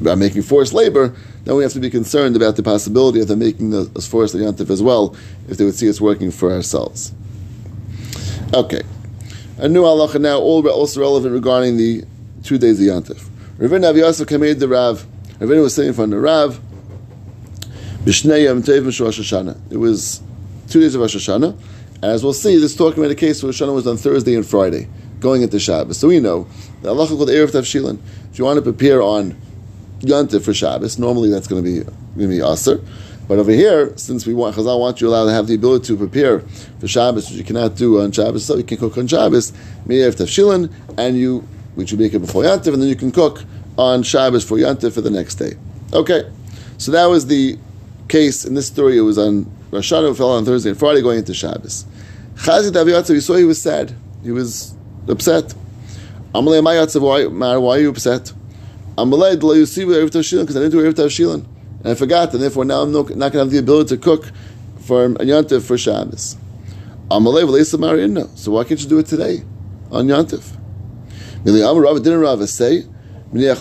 making 0.00 0.42
forced 0.42 0.72
labor. 0.72 1.14
Then 1.44 1.54
we 1.54 1.62
have 1.62 1.72
to 1.74 1.80
be 1.80 1.90
concerned 1.90 2.34
about 2.34 2.56
the 2.56 2.62
possibility 2.64 3.20
of 3.20 3.28
them 3.28 3.38
making 3.38 3.70
the, 3.70 3.84
forced 4.00 4.34
Yantif 4.34 4.70
as 4.70 4.82
well, 4.82 5.14
if 5.48 5.56
they 5.56 5.64
would 5.64 5.76
see 5.76 5.88
us 5.88 6.00
working 6.00 6.32
for 6.32 6.50
ourselves. 6.50 7.12
Okay. 8.52 8.82
A 9.58 9.68
new 9.68 9.82
halacha 9.82 10.20
now, 10.20 10.40
also 10.40 11.00
relevant 11.00 11.32
regarding 11.32 11.76
the 11.76 12.02
two 12.42 12.58
days 12.58 12.80
of 12.80 12.86
Yantif. 12.86 13.28
Ravina 13.58 13.90
Avi 13.90 14.00
Yosef 14.00 14.26
came 14.26 14.40
the 14.40 14.66
Rav. 14.66 15.06
Ravina 15.38 15.62
was 15.62 15.76
sitting 15.76 15.90
in 15.90 15.94
front 15.94 16.12
of 16.12 16.20
the 16.20 16.24
Rav. 16.24 16.60
It 19.70 19.76
was 19.76 20.22
two 20.68 20.80
days 20.80 20.94
of 20.96 21.00
Rosh 21.00 21.16
Hashanah. 21.16 21.56
And 21.94 22.04
as 22.04 22.24
we'll 22.24 22.32
see, 22.32 22.58
this 22.58 22.74
talking 22.74 22.98
about 22.98 23.12
a 23.12 23.14
case 23.14 23.42
where 23.42 23.48
Rosh 23.50 23.62
Hashanah 23.62 23.74
was 23.74 23.86
on 23.86 23.96
Thursday 23.96 24.34
and 24.34 24.44
Friday, 24.44 24.88
going 25.20 25.42
into 25.42 25.60
Shabbos. 25.60 25.98
So 25.98 26.08
we 26.08 26.18
know 26.18 26.48
that 26.82 26.88
Allah 26.88 27.06
called 27.06 27.28
Erev 27.28 27.52
Tavshilin. 27.52 28.00
If 28.32 28.40
you 28.40 28.44
want 28.44 28.56
to 28.56 28.62
prepare 28.62 29.00
on 29.00 29.40
Yontif 30.00 30.44
for 30.44 30.52
Shabbos, 30.52 30.98
normally 30.98 31.30
that's 31.30 31.46
going 31.46 31.62
to 31.62 31.70
be 31.70 31.84
going 31.84 32.28
to 32.30 32.36
be 32.36 32.42
Aser. 32.42 32.80
But 33.28 33.38
over 33.38 33.52
here, 33.52 33.96
since 33.96 34.26
we 34.26 34.34
want 34.34 34.56
Chazal 34.56 34.80
want 34.80 35.00
you 35.00 35.08
allowed 35.08 35.26
to 35.26 35.32
have 35.32 35.46
the 35.46 35.54
ability 35.54 35.86
to 35.86 35.96
prepare 35.96 36.40
for 36.80 36.88
Shabbos, 36.88 37.30
which 37.30 37.38
you 37.38 37.44
cannot 37.44 37.76
do 37.76 38.00
on 38.00 38.10
Shabbos, 38.10 38.44
so 38.44 38.56
you 38.56 38.64
can 38.64 38.78
cook 38.78 38.98
on 38.98 39.06
Shabbos, 39.06 39.52
Me'erev 39.86 40.16
Tavshilin, 40.16 40.72
and 40.98 41.16
you 41.16 41.46
which 41.74 41.92
you 41.92 41.98
make 41.98 42.14
it 42.14 42.20
before 42.20 42.42
Yantif, 42.42 42.72
and 42.72 42.82
then 42.82 42.88
you 42.88 42.96
can 42.96 43.10
cook 43.10 43.44
on 43.76 44.02
Shabbos 44.02 44.44
for 44.44 44.56
Yantif 44.56 44.92
for 44.92 45.00
the 45.00 45.10
next 45.10 45.36
day. 45.36 45.54
Okay, 45.92 46.30
so 46.78 46.92
that 46.92 47.06
was 47.06 47.26
the 47.26 47.58
case 48.08 48.44
in 48.44 48.54
this 48.54 48.66
story. 48.66 48.98
It 48.98 49.02
was 49.02 49.18
on 49.18 49.50
Rosh 49.70 49.92
Hashanah, 49.92 50.16
fell 50.16 50.30
on 50.30 50.44
Thursday 50.44 50.70
and 50.70 50.78
Friday, 50.78 51.02
going 51.02 51.18
into 51.18 51.34
Shabbos. 51.34 51.84
Chazit 52.34 52.72
Aviyatzav, 52.72 53.10
we 53.10 53.20
saw 53.20 53.34
he 53.34 53.44
was 53.44 53.60
sad. 53.60 53.94
He 54.22 54.30
was 54.30 54.74
upset. 55.08 55.54
Amalei 56.34 56.62
Mayatzav, 56.62 57.00
why, 57.00 57.26
why 57.56 57.76
are 57.76 57.80
you 57.80 57.90
upset? 57.90 58.32
Amalei 58.96 59.38
Dla 59.38 59.56
Yusiv 59.56 59.86
Erev 59.86 60.10
Tavshilin, 60.10 60.40
because 60.42 60.56
I 60.56 60.60
didn't 60.60 60.72
do 60.72 60.82
Erev 60.82 60.94
Tavshilin. 60.94 61.46
And 61.80 61.88
I 61.88 61.94
forgot, 61.94 62.32
and 62.32 62.42
therefore 62.42 62.64
now 62.64 62.82
I'm 62.82 62.92
not, 62.92 63.08
going 63.08 63.18
to 63.18 63.38
have 63.38 63.50
the 63.50 63.58
ability 63.58 63.96
to 63.96 64.02
cook 64.02 64.30
for 64.80 65.08
Yantif 65.10 65.66
for 65.66 65.78
Shabbos. 65.78 66.36
Amalei 67.10 67.44
V'leisa 67.44 67.78
Marina. 67.78 68.28
So 68.36 68.52
why 68.52 68.64
can't 68.64 68.80
you 68.80 68.88
do 68.88 68.98
it 68.98 69.06
today 69.06 69.42
on 69.90 70.06
Yantif? 70.06 70.56
Miliam 71.44 71.82
Rav 71.82 72.02
didn't 72.02 72.20
Rav 72.20 72.48
say. 72.48 72.84
A 73.34 73.36
person 73.36 73.60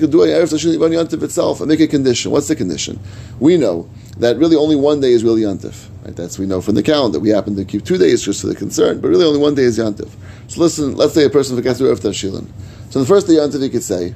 could 0.00 0.12
do 0.12 0.22
a 0.22 0.26
Erev 0.28 0.48
Tashil 0.48 0.84
on 0.84 0.90
Yantif 0.92 1.22
itself 1.24 1.60
and 1.60 1.68
make 1.68 1.80
a 1.80 1.88
condition. 1.88 2.30
What's 2.30 2.46
the 2.46 2.54
condition? 2.54 3.00
We 3.40 3.56
know 3.56 3.90
that 4.18 4.36
really 4.36 4.54
only 4.54 4.76
one 4.76 5.00
day 5.00 5.10
is 5.10 5.24
really 5.24 5.42
Yantif. 5.42 5.88
Right? 6.04 6.14
That's 6.14 6.38
we 6.38 6.46
know 6.46 6.60
from 6.60 6.76
the 6.76 6.84
calendar. 6.84 7.18
We 7.18 7.30
happen 7.30 7.56
to 7.56 7.64
keep 7.64 7.84
two 7.84 7.98
days 7.98 8.22
just 8.22 8.42
for 8.42 8.46
the 8.46 8.54
concern, 8.54 9.00
but 9.00 9.08
really 9.08 9.24
only 9.24 9.40
one 9.40 9.56
day 9.56 9.64
is 9.64 9.76
Yantif. 9.76 10.08
So 10.46 10.60
listen, 10.60 10.94
let's 10.94 11.14
say 11.14 11.24
a 11.24 11.30
person 11.30 11.56
forgets 11.56 11.78
to 11.78 11.84
Erev 11.86 11.98
Tashilin. 11.98 12.46
So 12.90 13.00
the 13.00 13.06
first 13.06 13.26
day 13.26 13.34
Yantif 13.34 13.60
he 13.60 13.68
could 13.68 13.82
say, 13.82 14.14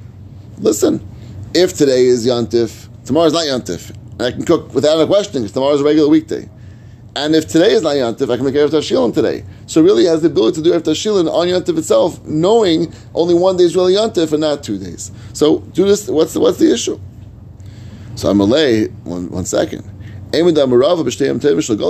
listen, 0.59 1.05
if 1.53 1.75
today 1.77 2.05
is 2.05 2.25
Yantif, 2.25 2.89
tomorrow 3.07 3.27
is 3.27 3.33
not 3.33 3.47
Yantif. 3.47 3.91
And 4.13 4.23
I 4.23 4.31
can 4.31 4.45
cook 4.45 4.73
without 4.73 5.01
a 5.01 5.07
question 5.07 5.43
because 5.43 5.53
tomorrow 5.53 5.75
is 5.75 5.81
a 5.81 5.85
regular 5.85 6.09
weekday. 6.09 6.49
And 7.19 7.35
if 7.35 7.49
today 7.49 7.73
is 7.73 7.83
not 7.83 7.97
Yantif, 7.97 8.33
I 8.33 8.37
can 8.37 8.45
make 8.45 8.55
Erev 8.55 8.69
Tashilin 8.69 9.13
today. 9.13 9.43
So 9.67 9.83
really 9.83 10.05
has 10.05 10.23
the 10.23 10.29
ability 10.29 10.63
to 10.63 10.63
do 10.63 10.73
Erev 10.73 10.83
Tashilin 10.83 11.29
on 11.29 11.49
Yantif 11.49 11.77
itself, 11.77 12.25
knowing 12.25 12.95
only 13.13 13.35
one 13.35 13.57
day 13.57 13.65
is 13.65 13.75
really 13.75 13.95
Yantif 13.95 14.31
and 14.31 14.43
not 14.43 14.63
two 14.63 14.79
days. 14.79 15.11
So 15.33 15.59
do 15.59 15.85
this. 15.85 16.07
What's 16.07 16.35
the, 16.35 16.39
what's 16.39 16.59
the 16.59 16.73
issue? 16.73 17.01
So 18.15 18.31
I'm 18.31 18.37
Malay. 18.39 18.87
One 19.03 19.29
one 19.31 19.45
second. 19.47 19.83
He 20.33 20.39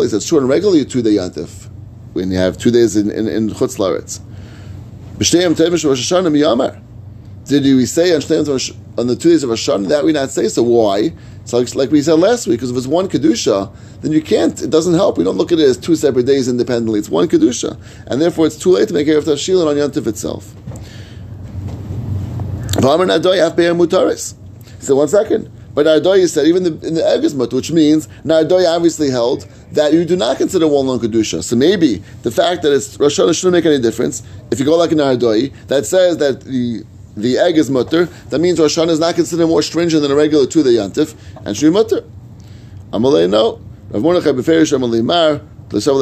says, 0.08 0.26
sure, 0.26 0.40
and 0.40 0.48
regularly 0.48 0.86
two 0.86 1.02
day 1.02 1.16
Yantif 1.16 1.68
when 2.14 2.30
you 2.30 2.38
have 2.38 2.56
two 2.56 2.70
days 2.70 2.96
in 2.96 3.10
in, 3.10 3.28
in 3.28 3.50
Chutz 3.50 3.76
Laretz. 3.76 4.20
Did 7.48 7.64
we 7.64 7.86
say 7.86 8.14
on, 8.14 8.22
on 8.98 9.06
the 9.06 9.16
two 9.16 9.30
days 9.30 9.42
of 9.42 9.50
Hashanah 9.50 9.88
that 9.88 10.04
we 10.04 10.12
not 10.12 10.30
say 10.30 10.48
so? 10.48 10.62
Why? 10.62 11.12
So 11.48 11.56
like 11.76 11.90
we 11.90 12.02
said 12.02 12.18
last 12.18 12.46
week, 12.46 12.58
because 12.58 12.72
if 12.72 12.76
it's 12.76 12.86
one 12.86 13.08
kedusha, 13.08 13.74
then 14.02 14.12
you 14.12 14.20
can't. 14.20 14.60
It 14.60 14.68
doesn't 14.68 14.92
help. 14.92 15.16
We 15.16 15.24
don't 15.24 15.38
look 15.38 15.50
at 15.50 15.58
it 15.58 15.66
as 15.66 15.78
two 15.78 15.96
separate 15.96 16.26
days 16.26 16.46
independently. 16.46 16.98
It's 16.98 17.08
one 17.08 17.26
kedusha, 17.26 17.80
and 18.06 18.20
therefore 18.20 18.46
it's 18.46 18.58
too 18.58 18.72
late 18.72 18.88
to 18.88 18.94
make 18.94 19.06
erev 19.06 19.22
tashilin 19.22 19.66
on 19.66 19.76
yantif 19.76 20.06
itself. 20.06 20.54
So 24.78 24.94
one 24.94 25.08
second. 25.08 25.50
But 25.74 25.86
Nardoya 25.86 26.28
said 26.28 26.46
even 26.46 26.64
the, 26.64 26.86
in 26.86 26.94
the 26.94 27.34
mutter, 27.34 27.56
which 27.56 27.72
means 27.72 28.08
Nardoya 28.26 28.76
obviously 28.76 29.08
held 29.08 29.48
that 29.72 29.94
you 29.94 30.04
do 30.04 30.16
not 30.16 30.36
consider 30.36 30.68
one 30.68 30.86
long 30.86 31.00
kedusha. 31.00 31.42
So 31.42 31.56
maybe 31.56 32.02
the 32.24 32.30
fact 32.30 32.60
that 32.62 32.74
it's 32.74 33.00
Rosh 33.00 33.18
Hashanah 33.18 33.34
shouldn't 33.34 33.54
make 33.54 33.64
any 33.64 33.80
difference. 33.80 34.22
If 34.50 34.58
you 34.58 34.66
go 34.66 34.76
like 34.76 34.92
in 34.92 34.98
Nardoya, 34.98 35.50
that 35.68 35.86
says 35.86 36.18
that 36.18 36.42
the 36.42 36.84
the 37.20 37.38
egg 37.38 37.58
is 37.58 37.70
mutter, 37.70 38.06
that 38.30 38.38
means 38.40 38.58
Rosh 38.58 38.78
Hashanah 38.78 38.90
is 38.90 39.00
not 39.00 39.14
considered 39.14 39.46
more 39.46 39.62
stringent 39.62 40.02
than 40.02 40.10
a 40.10 40.14
regular 40.14 40.46
two 40.46 40.62
day 40.62 40.70
yantif, 40.70 41.14
and 41.44 41.56
should 41.56 41.66
be 41.66 41.70
mutter. 41.70 42.04
Amalei 42.92 43.28
no. 43.28 43.60
Rav 43.90 44.02
Mordechai 44.02 44.32
beferish 44.32 44.76
Amalei 44.76 45.04
mar. 45.04 45.40
He 45.70 45.74
doesn't 45.74 45.92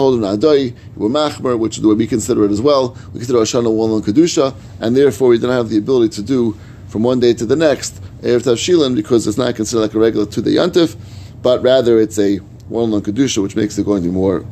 hold 0.00 0.22
an 0.22 0.40
adoi. 0.40 0.74
We're 0.96 1.10
machmer, 1.10 1.58
which 1.58 1.76
is 1.76 1.82
the 1.82 1.88
way 1.88 1.94
we 1.94 2.06
consider 2.06 2.44
it 2.46 2.50
as 2.50 2.62
well. 2.62 2.96
We 3.12 3.18
consider 3.18 3.38
Rosh 3.38 3.54
Hashanah 3.54 3.70
one 3.70 3.90
long 3.90 4.02
kedusha, 4.02 4.54
and 4.80 4.96
therefore 4.96 5.28
we 5.28 5.38
don't 5.38 5.50
have 5.50 5.68
the 5.68 5.76
ability 5.76 6.14
to 6.16 6.22
do 6.22 6.56
from 6.88 7.02
one 7.02 7.20
day 7.20 7.34
to 7.34 7.44
the 7.44 7.56
next 7.56 8.00
erev 8.22 8.44
tavshilin 8.44 8.94
because 8.94 9.26
it's 9.26 9.36
not 9.36 9.54
considered 9.56 9.82
like 9.82 9.94
a 9.94 9.98
regular 9.98 10.24
two 10.24 10.40
day 10.40 10.52
yantif, 10.52 10.96
but 11.42 11.62
rather 11.62 12.00
it's 12.00 12.18
a 12.18 12.38
one 12.68 12.90
long 12.90 13.02
kedusha, 13.02 13.42
which 13.42 13.56
makes 13.56 13.76
it 13.76 13.84
going 13.84 14.02
to 14.02 14.08
be 14.08 14.14
more 14.14 14.44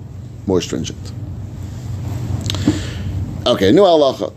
more 0.47 0.61
stringent. 0.61 1.12
Okay, 3.47 3.73
new 3.73 3.82
halacha. 3.82 4.35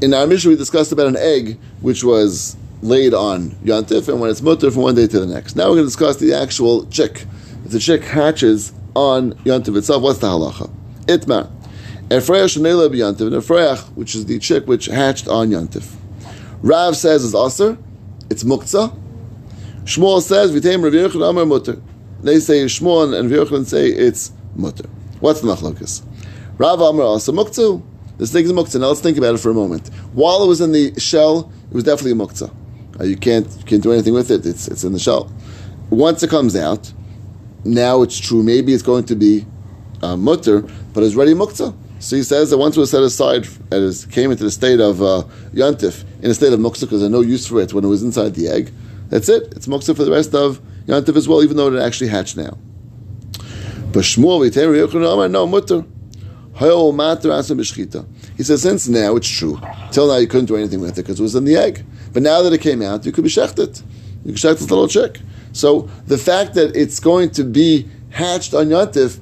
In 0.00 0.14
our 0.14 0.28
mission, 0.28 0.50
we 0.50 0.56
discussed 0.56 0.92
about 0.92 1.08
an 1.08 1.16
egg 1.16 1.58
which 1.80 2.04
was 2.04 2.56
laid 2.82 3.14
on 3.14 3.50
yantif, 3.64 4.08
and 4.08 4.20
when 4.20 4.30
it's 4.30 4.40
mutter 4.40 4.70
from 4.70 4.82
one 4.82 4.94
day 4.94 5.08
to 5.08 5.18
the 5.18 5.26
next. 5.26 5.56
Now 5.56 5.64
we're 5.64 5.76
going 5.76 5.82
to 5.82 5.86
discuss 5.86 6.16
the 6.16 6.34
actual 6.34 6.86
chick. 6.86 7.26
If 7.64 7.72
the 7.72 7.80
chick 7.80 8.04
hatches 8.04 8.72
on 8.94 9.32
yantiv 9.44 9.76
itself, 9.76 10.04
what's 10.04 10.20
the 10.20 10.28
halacha? 10.28 10.70
Itmar. 11.06 11.50
Efreya 12.10 12.44
shenela 12.44 12.88
b'yantiv, 12.88 13.34
and 13.34 13.96
which 13.96 14.14
is 14.14 14.26
the 14.26 14.38
chick 14.38 14.68
which 14.68 14.86
hatched 14.86 15.26
on 15.26 15.50
yantiv. 15.50 15.92
Rav 16.62 16.96
says 16.96 17.24
it's 17.24 17.34
aser, 17.34 17.76
it's 18.30 18.44
muktzah. 18.44 18.96
Shmuel 19.82 20.22
says 20.22 20.52
v'teim 20.52 20.84
Rav 20.84 21.14
Amar 21.20 21.44
mutter. 21.44 21.82
They 22.22 22.38
say 22.38 22.64
Shmuel 22.66 23.18
and 23.18 23.30
Rav 23.30 23.48
Yochanan 23.48 23.66
say 23.66 23.88
it's 23.88 24.30
mutter. 24.54 24.88
What's 25.18 25.40
the 25.40 25.48
machlokas? 25.48 26.04
Rav 26.56 26.80
Amar 26.80 27.04
also 27.04 27.32
muktzah. 27.32 27.82
This 28.18 28.32
thing 28.32 28.44
is 28.44 28.52
muktzah. 28.52 28.80
Now 28.80 28.88
let's 28.88 29.00
think 29.00 29.16
about 29.16 29.34
it 29.34 29.38
for 29.38 29.50
a 29.50 29.54
moment. 29.54 29.88
While 30.12 30.42
it 30.42 30.48
was 30.48 30.60
in 30.60 30.72
the 30.72 30.98
shell, 30.98 31.52
it 31.70 31.74
was 31.74 31.84
definitely 31.84 32.12
a 32.12 32.26
muktzah. 32.26 32.52
Uh, 33.00 33.04
you 33.04 33.16
can't 33.16 33.46
you 33.58 33.64
can't 33.64 33.82
do 33.82 33.92
anything 33.92 34.12
with 34.12 34.30
it. 34.30 34.44
It's 34.44 34.66
it's 34.66 34.82
in 34.82 34.92
the 34.92 34.98
shell. 34.98 35.32
Once 35.90 36.22
it 36.22 36.30
comes 36.30 36.56
out, 36.56 36.92
now 37.64 38.02
it's 38.02 38.18
true. 38.18 38.42
Maybe 38.42 38.74
it's 38.74 38.82
going 38.82 39.04
to 39.04 39.14
be 39.14 39.46
uh, 40.02 40.16
mutter, 40.16 40.62
but 40.92 41.04
it's 41.04 41.14
ready 41.14 41.32
muktzah. 41.32 41.74
So 42.00 42.16
he 42.16 42.22
says 42.22 42.50
that 42.50 42.58
once 42.58 42.76
it 42.76 42.80
was 42.80 42.90
set 42.90 43.02
aside 43.02 43.46
it 43.72 44.06
came 44.10 44.30
into 44.30 44.44
the 44.44 44.50
state 44.50 44.80
of 44.80 45.00
uh, 45.02 45.24
yantif, 45.52 46.04
in 46.22 46.30
a 46.30 46.34
state 46.34 46.52
of 46.52 46.60
muktzah, 46.60 46.82
because 46.82 47.00
there's 47.00 47.12
no 47.12 47.20
use 47.20 47.46
for 47.46 47.60
it 47.60 47.72
when 47.72 47.84
it 47.84 47.88
was 47.88 48.02
inside 48.02 48.34
the 48.34 48.48
egg, 48.48 48.72
that's 49.08 49.28
it. 49.28 49.52
It's 49.54 49.66
muktzah 49.66 49.96
for 49.96 50.04
the 50.04 50.10
rest 50.10 50.34
of 50.34 50.60
yantif 50.86 51.16
as 51.16 51.28
well, 51.28 51.42
even 51.42 51.56
though 51.56 51.72
it 51.72 51.80
actually 51.80 52.08
hatched 52.08 52.36
now. 52.36 52.58
But 53.92 54.04
Shmuel, 54.04 55.30
no 55.30 55.46
mutter. 55.46 55.84
He 56.58 58.42
says, 58.42 58.62
since 58.62 58.88
now 58.88 59.16
it's 59.16 59.28
true. 59.28 59.60
Till 59.92 60.08
now 60.08 60.16
you 60.16 60.26
couldn't 60.26 60.46
do 60.46 60.56
anything 60.56 60.80
with 60.80 60.98
it 60.98 61.02
because 61.02 61.20
it 61.20 61.22
was 61.22 61.34
in 61.34 61.44
the 61.44 61.56
egg. 61.56 61.84
But 62.12 62.22
now 62.22 62.42
that 62.42 62.52
it 62.52 62.60
came 62.60 62.82
out, 62.82 63.06
you 63.06 63.12
could 63.12 63.24
be 63.24 63.30
shechted. 63.30 63.82
You 64.24 64.32
could 64.32 64.40
shecht 64.40 64.58
the 64.58 64.74
little 64.74 64.88
chick. 64.88 65.20
So 65.52 65.82
the 66.06 66.18
fact 66.18 66.54
that 66.54 66.74
it's 66.74 67.00
going 67.00 67.30
to 67.30 67.44
be 67.44 67.88
hatched 68.10 68.54
on 68.54 68.66
Yantif, 68.66 69.18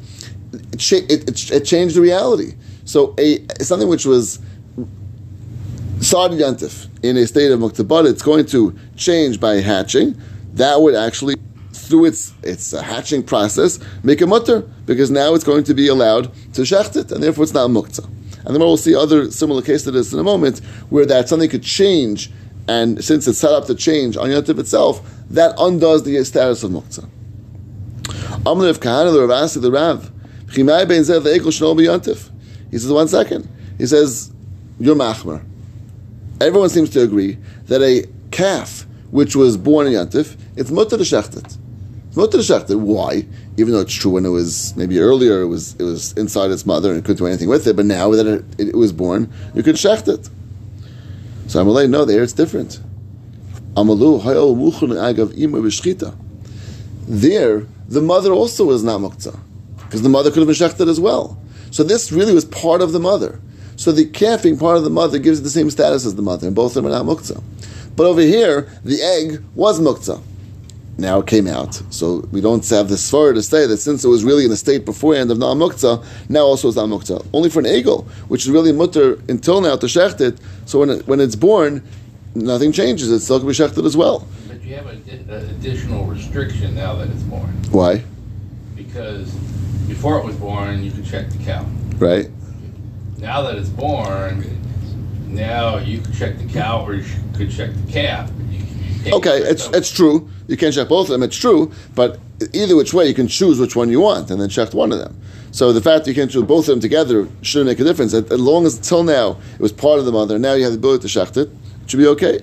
it, 0.73 1.11
it, 1.29 1.51
it, 1.51 1.65
changed 1.65 1.97
the 1.97 2.01
reality. 2.01 2.55
So 2.85 3.15
a 3.19 3.47
something 3.63 3.89
which 3.89 4.07
was 4.07 4.39
started 6.01 6.39
Yantif 6.39 6.89
in 7.03 7.17
a 7.17 7.27
state 7.27 7.51
of 7.53 7.61
Muktabat, 7.61 8.09
it's 8.09 8.23
going 8.23 8.47
to 8.47 8.75
change 8.97 9.41
by 9.41 9.57
hatching. 9.57 10.21
That 10.55 10.81
would 10.81 10.95
actually, 10.95 11.35
through 11.77 12.07
its 12.07 12.33
its 12.43 12.75
uh, 12.75 12.83
hatching 12.83 13.23
process, 13.23 13.79
make 14.03 14.21
a 14.21 14.27
mutter 14.27 14.61
because 14.87 15.11
now 15.11 15.35
it's 15.35 15.45
going 15.45 15.65
to 15.65 15.75
be 15.75 15.89
allowed 15.89 16.33
to 16.55 16.63
shecht 16.63 16.97
it, 16.97 17.13
and 17.13 17.23
therefore 17.23 17.45
it's 17.45 17.55
not 17.55 17.71
muktzah. 17.71 18.07
And 18.45 18.55
then 18.55 18.61
we'll 18.61 18.77
see 18.77 18.95
other 18.95 19.31
similar 19.31 19.61
cases 19.61 20.13
in 20.13 20.21
a 20.21 20.23
moment, 20.23 20.61
where 20.89 21.05
that 21.07 21.29
something 21.29 21.51
could 21.51 21.65
change, 21.65 22.31
and 22.69 23.03
since 23.05 23.27
it's 23.27 23.39
set 23.39 23.51
up 23.51 23.67
to 23.67 23.75
change 23.75 24.17
on 24.17 24.29
Yantif 24.29 24.59
itself, 24.59 25.03
that 25.31 25.55
undoes 25.59 26.05
the 26.05 26.23
status 26.25 26.63
of 26.63 26.71
muktzah. 26.71 27.09
Of 28.47 28.81
Kahana, 28.81 29.13
the 29.13 29.21
Rav 29.27 29.31
asked 29.31 29.61
the 29.61 29.73
Rav, 29.73 30.13
he 32.71 32.79
says, 32.79 32.93
one 32.93 33.09
second. 33.09 33.49
He 33.79 33.87
says, 33.87 34.31
you're 34.79 34.95
machmer. 34.95 35.45
Everyone 36.41 36.69
seems 36.69 36.91
to 36.91 37.03
agree 37.03 37.39
that 37.65 37.83
a 37.83 38.05
calf 38.31 38.87
which 39.11 39.35
was 39.35 39.57
born 39.57 39.89
in 39.89 39.95
Yantif, 39.95 40.37
it's 40.57 40.71
mutter 40.71 40.97
to 40.97 41.03
shechtet. 41.03 41.59
It's 42.17 42.33
mutter 42.33 42.39
shechtet. 42.39 42.81
Why? 42.81 43.27
Even 43.59 43.75
though 43.75 43.81
it's 43.81 43.93
true 43.93 44.13
when 44.13 44.25
it 44.25 44.31
was 44.31 44.75
maybe 44.75 45.01
earlier, 45.01 45.43
it 45.43 45.49
was 45.49 45.75
it 45.75 45.83
was 45.83 46.15
inside 46.15 46.51
its 46.51 46.65
mother 46.65 46.89
and 46.89 46.99
it 46.99 47.03
couldn't 47.03 47.19
do 47.19 47.27
anything 47.27 47.51
with 47.51 47.67
it. 47.67 47.77
But 47.77 47.85
now 47.85 48.11
that 48.13 48.27
it, 48.27 48.43
it, 48.57 48.69
it 48.69 48.75
was 48.75 48.91
born, 48.91 49.31
you 49.55 49.63
could 49.63 49.75
shecht 49.75 50.09
it. 50.09 50.31
So 51.47 51.61
I'm 51.61 51.69
like, 51.69 51.91
no, 51.91 52.07
there 52.07 52.23
it's 52.23 52.33
different. 52.33 52.81
There, 57.09 57.67
the 57.89 58.01
mother 58.01 58.33
also 58.33 58.65
was 58.65 58.83
not 58.83 59.01
muktzah 59.03 59.39
because 59.85 60.01
the 60.01 60.09
mother 60.09 60.31
could 60.31 60.39
have 60.39 60.49
been 60.49 60.57
shechted 60.57 60.89
as 60.89 60.99
well. 60.99 61.39
So 61.71 61.83
this 61.83 62.11
really 62.11 62.33
was 62.33 62.47
part 62.47 62.81
of 62.81 62.93
the 62.93 62.99
mother. 62.99 63.43
So 63.77 63.93
the 63.93 64.07
calf 64.07 64.43
being 64.43 64.57
part 64.59 64.79
of 64.79 64.85
the 64.85 64.91
mother 64.91 65.19
gives 65.19 65.41
it 65.41 65.43
the 65.43 65.51
same 65.51 65.69
status 65.71 66.07
as 66.07 66.15
the 66.15 66.23
mother, 66.23 66.47
and 66.47 66.57
both 66.57 66.75
of 66.77 66.83
them 66.83 66.87
are 66.91 66.97
not 66.97 67.05
muktzah. 67.05 67.43
But 67.95 68.07
over 68.07 68.23
here, 68.23 68.71
the 68.83 69.03
egg 69.03 69.45
was 69.55 69.81
muktzah. 69.81 70.23
Now 70.99 71.21
it 71.21 71.27
came 71.27 71.47
out, 71.47 71.83
so 71.91 72.27
we 72.33 72.41
don't 72.41 72.67
have 72.71 72.89
the 72.89 72.95
svara 72.95 73.35
to 73.35 73.43
say 73.43 73.67
that 73.67 73.77
since 73.77 74.03
it 74.03 74.09
was 74.09 74.25
really 74.25 74.45
in 74.45 74.51
the 74.51 74.57
state 74.57 74.87
beforehand 74.87 75.31
of 75.31 75.37
non 75.37 75.59
muktzah, 75.59 76.03
now 76.31 76.41
also 76.41 76.69
is 76.69 76.77
not 76.77 76.89
muktzah. 76.89 77.27
Only 77.35 77.51
for 77.51 77.59
an 77.59 77.67
eagle, 77.67 78.07
which 78.29 78.45
is 78.45 78.51
really 78.51 78.73
mutter 78.73 79.19
until 79.29 79.61
now 79.61 79.77
to 79.77 79.87
shecht 79.87 80.23
it. 80.23 80.41
So 80.65 80.81
when 80.81 80.91
it, 80.91 81.07
when 81.07 81.21
it's 81.21 81.37
born, 81.37 81.87
nothing 82.37 82.73
changes. 82.73 83.11
It 83.11 83.21
still 83.21 83.39
can 83.39 83.49
be 83.49 83.55
shechted 83.55 83.85
as 83.85 83.97
well. 83.97 84.27
But 84.49 84.63
you 84.63 84.75
have 84.75 84.87
an 84.87 85.27
uh, 85.29 85.35
additional 85.51 86.05
restriction 86.05 86.75
now 86.75 86.95
that 86.97 87.09
it's 87.09 87.23
born. 87.25 87.51
Why? 87.71 88.03
Because 88.75 89.31
before 89.89 90.19
it 90.19 90.25
was 90.25 90.37
born, 90.37 90.83
you 90.83 90.91
could 90.91 91.07
check 91.07 91.29
the 91.31 91.39
cow. 91.45 91.65
Right. 91.97 92.31
Now 93.19 93.43
that 93.43 93.57
it's 93.57 93.69
born, 93.69 94.45
now 95.27 95.79
you 95.79 96.01
could 96.01 96.15
check 96.15 96.39
the 96.39 96.47
cow 96.47 96.85
or 96.85 96.95
you 96.95 97.05
could 97.35 97.51
check 97.51 97.71
the 97.75 97.93
calf. 97.93 98.31
Okay, 99.13 99.39
it's 99.39 99.67
it's 99.69 99.91
true. 99.91 100.29
You 100.49 100.57
can't 100.57 100.75
check 100.75 100.89
both 100.89 101.09
of 101.09 101.13
them. 101.13 101.23
It's 101.23 101.37
true, 101.37 101.73
but 101.95 102.19
either 102.53 102.77
which 102.77 102.93
way, 102.93 103.07
you 103.07 103.15
can 103.15 103.29
choose 103.29 103.59
which 103.59 103.77
one 103.77 103.89
you 103.91 104.01
want 104.01 104.31
and 104.31 104.41
then 104.41 104.49
check 104.49 104.73
one 104.75 104.93
of 104.93 104.99
them. 104.99 105.21
So 105.53 105.73
the 105.73 105.81
fact 105.81 106.05
that 106.05 106.11
you 106.11 106.15
can't 106.15 106.31
choose 106.31 106.45
both 106.45 106.69
of 106.69 106.75
them 106.75 106.81
together 106.81 107.29
shouldn't 107.43 107.69
make 107.69 107.81
a 107.81 107.85
difference. 107.85 108.13
As 108.13 108.31
long 108.31 108.67
as 108.67 108.77
until 108.77 109.03
now 109.03 109.39
it 109.55 109.61
was 109.61 109.73
part 109.73 109.99
of 109.99 110.05
the 110.05 110.13
mother, 110.13 110.39
now 110.39 110.55
you 110.55 110.65
have 110.65 110.73
the 110.73 110.79
ability 110.79 111.09
to 111.09 111.19
shecht 111.19 111.37
it, 111.37 111.49
it 111.83 111.91
should 111.91 111.99
be 111.99 112.07
okay. 112.07 112.41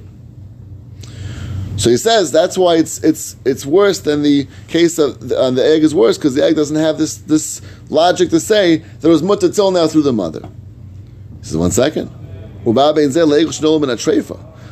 So 1.77 1.89
he 1.89 1.97
says 1.97 2.31
that's 2.31 2.57
why 2.57 2.75
it's 2.75 3.03
it's 3.03 3.35
it's 3.45 3.65
worse 3.65 3.99
than 3.99 4.21
the 4.21 4.47
case 4.67 4.99
of 4.99 5.27
the, 5.27 5.37
uh, 5.37 5.51
the 5.51 5.65
egg 5.65 5.83
is 5.83 5.93
worse 5.93 6.17
because 6.17 6.35
the 6.35 6.43
egg 6.43 6.55
doesn't 6.55 6.75
have 6.75 6.97
this 6.97 7.17
this 7.17 7.61
logic 7.89 8.29
to 8.29 8.39
say 8.39 8.77
there 9.01 9.09
was 9.09 9.23
mutter 9.23 9.49
till 9.49 9.71
now 9.71 9.87
through 9.87 10.03
the 10.03 10.13
mother. 10.13 10.47
He 11.39 11.45
says 11.45 11.57
one 11.57 11.71
second. 11.71 12.11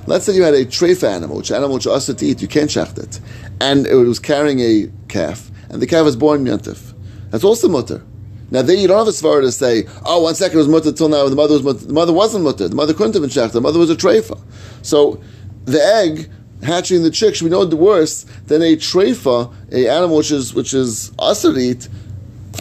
Let's 0.08 0.26
say 0.26 0.34
you 0.34 0.44
had 0.44 0.54
a 0.54 0.66
trefa 0.66 1.08
animal, 1.08 1.38
which 1.38 1.52
animal 1.52 1.76
which 1.76 1.88
also 1.88 2.14
to 2.14 2.26
eat, 2.26 2.42
you 2.42 2.48
can't 2.48 2.70
shacht 2.70 2.98
it, 2.98 3.20
and 3.60 3.86
it 3.86 3.96
was 3.96 4.20
carrying 4.20 4.60
a 4.60 4.92
calf, 5.08 5.52
and 5.70 5.82
the 5.82 5.88
calf 5.88 6.06
was 6.06 6.16
born 6.16 6.46
yantif. 6.46 6.94
That's 7.30 7.44
also 7.44 7.70
mutter. 7.70 8.04
Now 8.50 8.62
there 8.64 8.76
you 8.76 8.88
don't 8.88 8.98
have 8.98 9.08
a 9.08 9.12
svara 9.12 9.42
to 9.42 9.52
say, 9.52 9.86
oh, 10.06 10.24
one 10.24 10.36
second 10.36 10.58
it 10.58 10.60
was 10.60 10.68
mutter 10.68 10.92
till 10.92 11.08
now, 11.08 11.30
the 11.30 11.36
mother 11.36 11.54
was 11.54 11.64
mutter. 11.64 11.86
The 11.86 11.94
mother 11.94 12.14
wasn't 12.14 12.44
mutter. 12.44 12.68
The 12.68 12.76
mother 12.76 12.94
couldn't 12.94 13.14
have 13.14 13.22
been 13.22 13.30
shachted. 13.30 13.54
The 13.54 13.62
mother 13.62 13.80
was 13.80 13.90
a 13.90 13.96
trefa. 13.96 14.40
So 14.82 15.22
the 15.66 15.82
egg 15.82 16.30
hatching 16.64 17.04
the 17.04 17.12
chick 17.12 17.36
should 17.36 17.46
be 17.46 17.50
no 17.50 17.66
worse 17.66 18.24
than 18.48 18.62
a 18.62 18.76
trefa, 18.76 19.54
a 19.72 19.88
animal 19.88 20.18
which 20.18 20.32
is 20.32 20.54
which 20.54 20.74
is 20.74 21.12
asarit, 21.12 21.88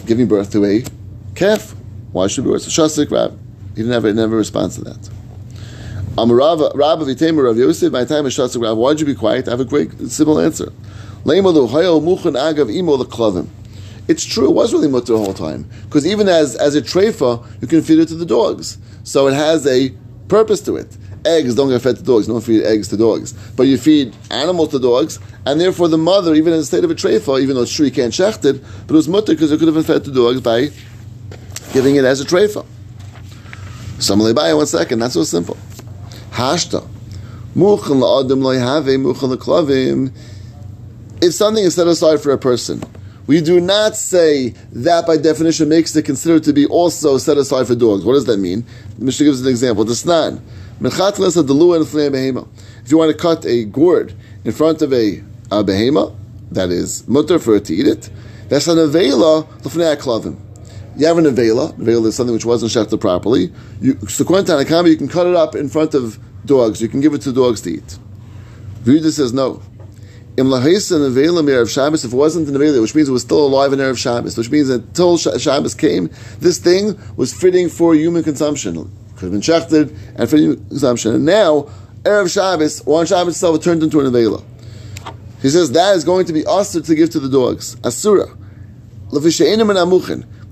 giving 0.05 0.27
birth 0.27 0.51
to 0.53 0.63
a 0.63 0.83
calf. 1.35 1.75
Why 2.13 2.27
should 2.27 2.43
it 2.43 2.45
be 2.45 2.51
worse? 2.51 2.67
Shasik 2.67 3.11
Rab. 3.11 3.37
He 3.75 3.83
never 3.83 4.13
never 4.13 4.37
responds 4.37 4.75
to 4.75 4.83
that. 4.85 5.09
Amarav 6.17 6.75
Rab 6.75 7.01
of 7.01 7.07
Itamer 7.07 7.43
Rav 7.43 7.55
Yosef, 7.55 7.91
my 7.91 8.03
time 8.03 8.25
is 8.25 8.35
Shasik 8.35 8.61
Rab. 8.61 8.77
Why'd 8.77 8.99
you 8.99 9.05
be 9.05 9.15
quiet? 9.15 9.47
I 9.47 9.51
have 9.51 9.61
a 9.61 9.65
great 9.65 9.97
simple 10.09 10.39
answer. 10.39 10.71
It's 14.07 14.25
true, 14.25 14.49
it 14.49 14.51
was 14.51 14.73
really 14.73 14.87
mutter 14.89 15.13
the 15.13 15.17
whole 15.17 15.33
time. 15.33 15.69
Because 15.85 16.05
even 16.05 16.27
as, 16.27 16.55
as 16.57 16.75
a 16.75 16.81
trefa, 16.81 17.45
you 17.61 17.67
can 17.67 17.81
feed 17.81 17.99
it 17.99 18.07
to 18.07 18.15
the 18.15 18.25
dogs. 18.25 18.77
So 19.03 19.27
it 19.27 19.33
has 19.33 19.65
a 19.65 19.93
purpose 20.27 20.59
to 20.61 20.75
it 20.75 20.97
eggs 21.25 21.55
don't 21.55 21.69
get 21.69 21.81
fed 21.81 21.97
to 21.97 22.03
dogs. 22.03 22.27
You 22.27 22.33
don't 22.33 22.41
feed 22.41 22.63
eggs 22.63 22.87
to 22.89 22.97
dogs. 22.97 23.33
But 23.55 23.63
you 23.63 23.77
feed 23.77 24.15
animals 24.29 24.69
to 24.69 24.79
dogs, 24.79 25.19
and 25.45 25.59
therefore 25.59 25.87
the 25.87 25.97
mother, 25.97 26.33
even 26.33 26.53
in 26.53 26.59
the 26.59 26.65
state 26.65 26.83
of 26.83 26.91
a 26.91 26.95
treifa, 26.95 27.41
even 27.41 27.55
though 27.55 27.61
it's 27.63 27.73
true 27.73 27.85
you 27.85 27.91
can't 27.91 28.13
shecht 28.13 28.43
it, 28.45 28.61
but 28.87 28.93
it 28.93 28.97
was 28.97 29.07
mutter 29.07 29.33
because 29.33 29.51
it 29.51 29.59
could 29.59 29.67
have 29.67 29.75
been 29.75 29.83
fed 29.83 30.03
to 30.05 30.11
dogs 30.11 30.41
by 30.41 30.69
giving 31.73 31.95
it 31.95 32.05
as 32.05 32.21
a 32.21 32.25
treifa. 32.25 32.65
Samalei 33.97 34.57
one 34.57 34.65
second, 34.65 34.99
not 34.99 35.11
so 35.11 35.23
simple. 35.23 35.57
Hashta. 36.31 36.87
Muchan 37.55 37.99
la'adim 37.99 38.41
lo'yhave 38.41 38.97
muchan 38.97 39.35
la'klavim. 39.35 40.11
If 41.21 41.33
something 41.33 41.63
is 41.63 41.75
set 41.75 41.87
aside 41.87 42.21
for 42.21 42.31
a 42.31 42.37
person, 42.37 42.81
we 43.27 43.41
do 43.41 43.61
not 43.61 43.95
say 43.95 44.49
that 44.71 45.05
by 45.05 45.17
definition 45.17 45.69
makes 45.69 45.95
it 45.95 46.03
considered 46.03 46.43
to 46.43 46.53
be 46.53 46.65
also 46.65 47.17
set 47.17 47.37
aside 47.37 47.67
for 47.67 47.75
dogs. 47.75 48.03
What 48.03 48.13
does 48.13 48.25
that 48.25 48.37
mean? 48.37 48.65
The 48.97 49.05
Mishnah 49.05 49.25
gives 49.25 49.41
an 49.41 49.47
example. 49.47 49.85
The 49.85 49.93
snan. 49.93 50.41
If 50.83 50.97
you 52.91 52.97
want 52.97 53.11
to 53.11 53.17
cut 53.17 53.45
a 53.45 53.65
gourd 53.65 54.13
in 54.43 54.51
front 54.51 54.81
of 54.81 54.91
a, 54.91 55.17
a 55.51 55.63
behema, 55.63 56.15
that 56.51 56.71
is 56.71 57.07
mutter 57.07 57.37
for 57.37 57.55
it 57.57 57.65
to 57.65 57.75
eat 57.75 57.85
it, 57.85 58.09
that's 58.49 58.67
an 58.67 58.77
avela 58.77 59.47
l'fnei 59.63 59.95
klavim. 59.97 60.37
You 60.97 61.07
have 61.07 61.17
an 61.17 61.25
avela. 61.25 61.73
Avela 61.77 62.07
is 62.07 62.15
something 62.15 62.33
which 62.33 62.45
wasn't 62.45 62.71
shechted 62.71 62.99
properly. 62.99 63.51
You, 63.79 63.97
so 64.07 64.23
you 64.23 64.97
can 64.97 65.07
cut 65.07 65.27
it 65.27 65.35
up 65.35 65.55
in 65.55 65.69
front 65.69 65.93
of 65.93 66.19
dogs. 66.45 66.81
You 66.81 66.89
can 66.89 67.01
give 67.01 67.13
it 67.13 67.21
to 67.21 67.31
dogs 67.31 67.61
to 67.61 67.71
eat. 67.71 67.97
Vida 68.83 69.11
says 69.11 69.31
no. 69.31 69.61
Im 70.37 70.47
lahaisa 70.47 70.97
nevela 70.97 71.43
mir 71.43 71.61
of 71.61 71.69
Shabbos, 71.69 72.03
if 72.03 72.13
it 72.13 72.15
wasn't 72.15 72.47
an 72.47 72.55
nevela, 72.55 72.81
which 72.81 72.95
means 72.95 73.09
it 73.09 73.11
was 73.11 73.21
still 73.21 73.45
alive 73.45 73.73
in 73.73 73.79
erev 73.79 73.97
Shabbos, 73.97 74.37
which 74.37 74.49
means 74.49 74.69
that 74.69 74.81
until 74.83 75.17
Shabbos 75.17 75.75
came, 75.75 76.09
this 76.39 76.57
thing 76.57 76.99
was 77.15 77.33
fitting 77.33 77.69
for 77.69 77.95
human 77.95 78.23
consumption. 78.23 78.75
Could 79.15 79.31
have 79.31 79.31
been 79.31 79.41
shechted 79.41 79.95
and 80.15 80.29
for 80.29 80.37
human 80.37 80.67
consumption. 80.69 81.13
And 81.15 81.25
now, 81.25 81.69
erev 82.03 82.33
Shabbos, 82.33 82.81
or 82.85 83.01
on 83.01 83.05
Shabbos 83.05 83.35
itself, 83.35 83.57
it 83.57 83.61
turned 83.61 83.83
into 83.83 83.99
a 83.99 84.03
nevela. 84.03 84.43
He 85.41 85.49
says 85.49 85.71
that 85.71 85.95
is 85.95 86.03
going 86.03 86.25
to 86.27 86.33
be 86.33 86.45
usher 86.45 86.81
to 86.81 86.95
give 86.95 87.09
to 87.11 87.19
the 87.19 87.29
dogs. 87.29 87.75
Asura. 87.83 88.27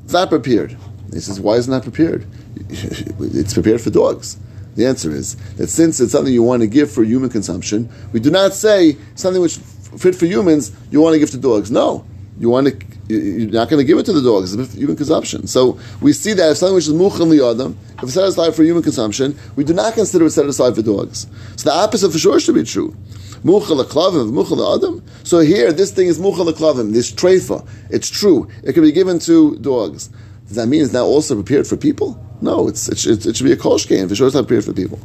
It's 0.09 0.13
not 0.15 0.29
prepared. 0.29 0.75
He 1.13 1.19
says, 1.19 1.39
why 1.39 1.53
is 1.53 1.67
it 1.67 1.71
not 1.71 1.83
prepared? 1.83 2.25
it's 2.69 3.53
prepared 3.53 3.79
for 3.79 3.91
dogs. 3.91 4.39
The 4.75 4.87
answer 4.87 5.11
is 5.11 5.35
that 5.57 5.67
since 5.67 5.99
it's 5.99 6.13
something 6.13 6.33
you 6.33 6.41
want 6.41 6.63
to 6.63 6.67
give 6.67 6.89
for 6.89 7.03
human 7.03 7.29
consumption, 7.29 7.87
we 8.11 8.19
do 8.19 8.31
not 8.31 8.55
say 8.55 8.97
something 9.13 9.39
which 9.39 9.57
fit 9.57 10.15
for 10.15 10.25
humans 10.25 10.71
you 10.89 10.99
want 10.99 11.13
to 11.13 11.19
give 11.19 11.29
to 11.29 11.37
dogs. 11.37 11.69
No, 11.69 12.07
you 12.39 12.49
want 12.49 12.65
to. 12.69 13.13
You're 13.13 13.51
not 13.51 13.69
going 13.69 13.81
to 13.81 13.83
give 13.83 13.99
it 13.99 14.05
to 14.07 14.13
the 14.13 14.23
dogs. 14.23 14.55
It's 14.55 14.73
human 14.73 14.95
consumption. 14.95 15.45
So 15.45 15.79
we 16.01 16.11
see 16.13 16.33
that 16.33 16.49
if 16.53 16.57
something 16.57 16.73
which 16.73 16.87
is 16.87 16.93
mucham 16.93 17.29
liyadam, 17.29 17.75
if 17.97 18.05
it's 18.05 18.13
set 18.15 18.23
aside 18.23 18.55
for 18.55 18.63
human 18.63 18.81
consumption, 18.81 19.37
we 19.55 19.63
do 19.63 19.75
not 19.75 19.93
consider 19.93 20.25
it 20.25 20.31
set 20.31 20.47
aside 20.47 20.73
for 20.73 20.81
dogs. 20.81 21.27
So 21.55 21.69
the 21.69 21.75
opposite 21.75 22.09
for 22.11 22.17
sure 22.17 22.39
should 22.39 22.55
be 22.55 22.63
true. 22.63 22.95
Muchal 23.43 23.83
klavim, 23.85 24.31
muchal 24.31 24.75
adam. 24.75 25.03
So 25.23 25.39
here, 25.39 25.71
this 25.71 25.91
thing 25.91 26.07
is 26.07 26.19
muchal 26.19 26.51
klavim, 26.53 26.93
this 26.93 27.11
treifa. 27.11 27.67
It's 27.89 28.09
true. 28.09 28.49
It 28.63 28.73
can 28.73 28.83
be 28.83 28.91
given 28.91 29.19
to 29.19 29.55
dogs. 29.57 30.09
Does 30.47 30.55
that 30.55 30.67
mean 30.67 30.83
it's 30.83 30.93
now 30.93 31.05
also 31.05 31.35
prepared 31.35 31.67
for 31.67 31.77
people? 31.77 32.23
No, 32.41 32.67
it's, 32.67 32.89
it, 32.89 32.97
should, 32.97 33.25
it 33.25 33.35
should 33.35 33.45
be 33.45 33.51
a 33.51 33.57
kolshkein. 33.57 34.09
For 34.09 34.15
sure, 34.15 34.27
it's 34.27 34.35
not 34.35 34.47
prepared 34.47 34.65
for 34.65 34.73
people. 34.73 34.99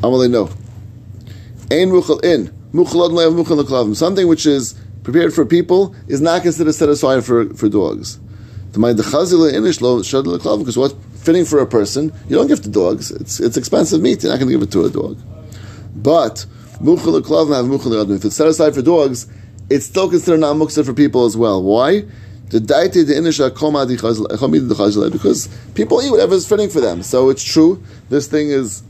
Amalei 0.00 0.30
no. 0.30 0.50
Ein 1.70 1.90
muchal 1.90 2.22
in 2.24 2.52
muchal 2.72 3.10
muchal 3.10 3.64
klavim. 3.64 3.96
Something 3.96 4.28
which 4.28 4.46
is 4.46 4.74
prepared 5.02 5.32
for 5.32 5.46
people 5.46 5.94
is 6.08 6.20
not 6.20 6.42
considered 6.42 6.74
set 6.74 6.88
aside 6.88 7.24
for, 7.24 7.52
for 7.54 7.68
dogs. 7.68 8.18
Because 8.72 9.34
what's 10.76 10.94
fitting 11.22 11.44
for 11.46 11.60
a 11.60 11.66
person, 11.66 12.12
you 12.28 12.36
don't 12.36 12.46
give 12.46 12.60
to 12.62 12.68
dogs. 12.68 13.10
It's, 13.10 13.40
it's 13.40 13.56
expensive 13.56 14.02
meat. 14.02 14.22
You're 14.22 14.32
not 14.32 14.38
going 14.38 14.48
to 14.48 14.58
give 14.58 14.62
it 14.62 14.70
to 14.72 14.84
a 14.84 14.90
dog. 14.90 15.18
But 15.94 16.44
if 16.80 18.24
it's 18.24 18.36
set 18.36 18.46
aside 18.46 18.74
for 18.74 18.82
dogs, 18.82 19.26
it's 19.70 19.86
still 19.86 20.08
considered 20.08 20.40
not 20.40 20.56
muksa 20.56 20.84
for 20.84 20.92
people 20.92 21.24
as 21.24 21.36
well. 21.36 21.62
Why? 21.62 22.04
Because 22.48 22.66
people 25.74 26.02
eat 26.02 26.10
whatever 26.10 26.34
is 26.34 26.48
fitting 26.48 26.68
for 26.68 26.80
them. 26.80 27.02
So 27.02 27.30
it's 27.30 27.42
true. 27.42 27.82
This 28.08 28.28
thing 28.28 28.50
is 28.50 28.82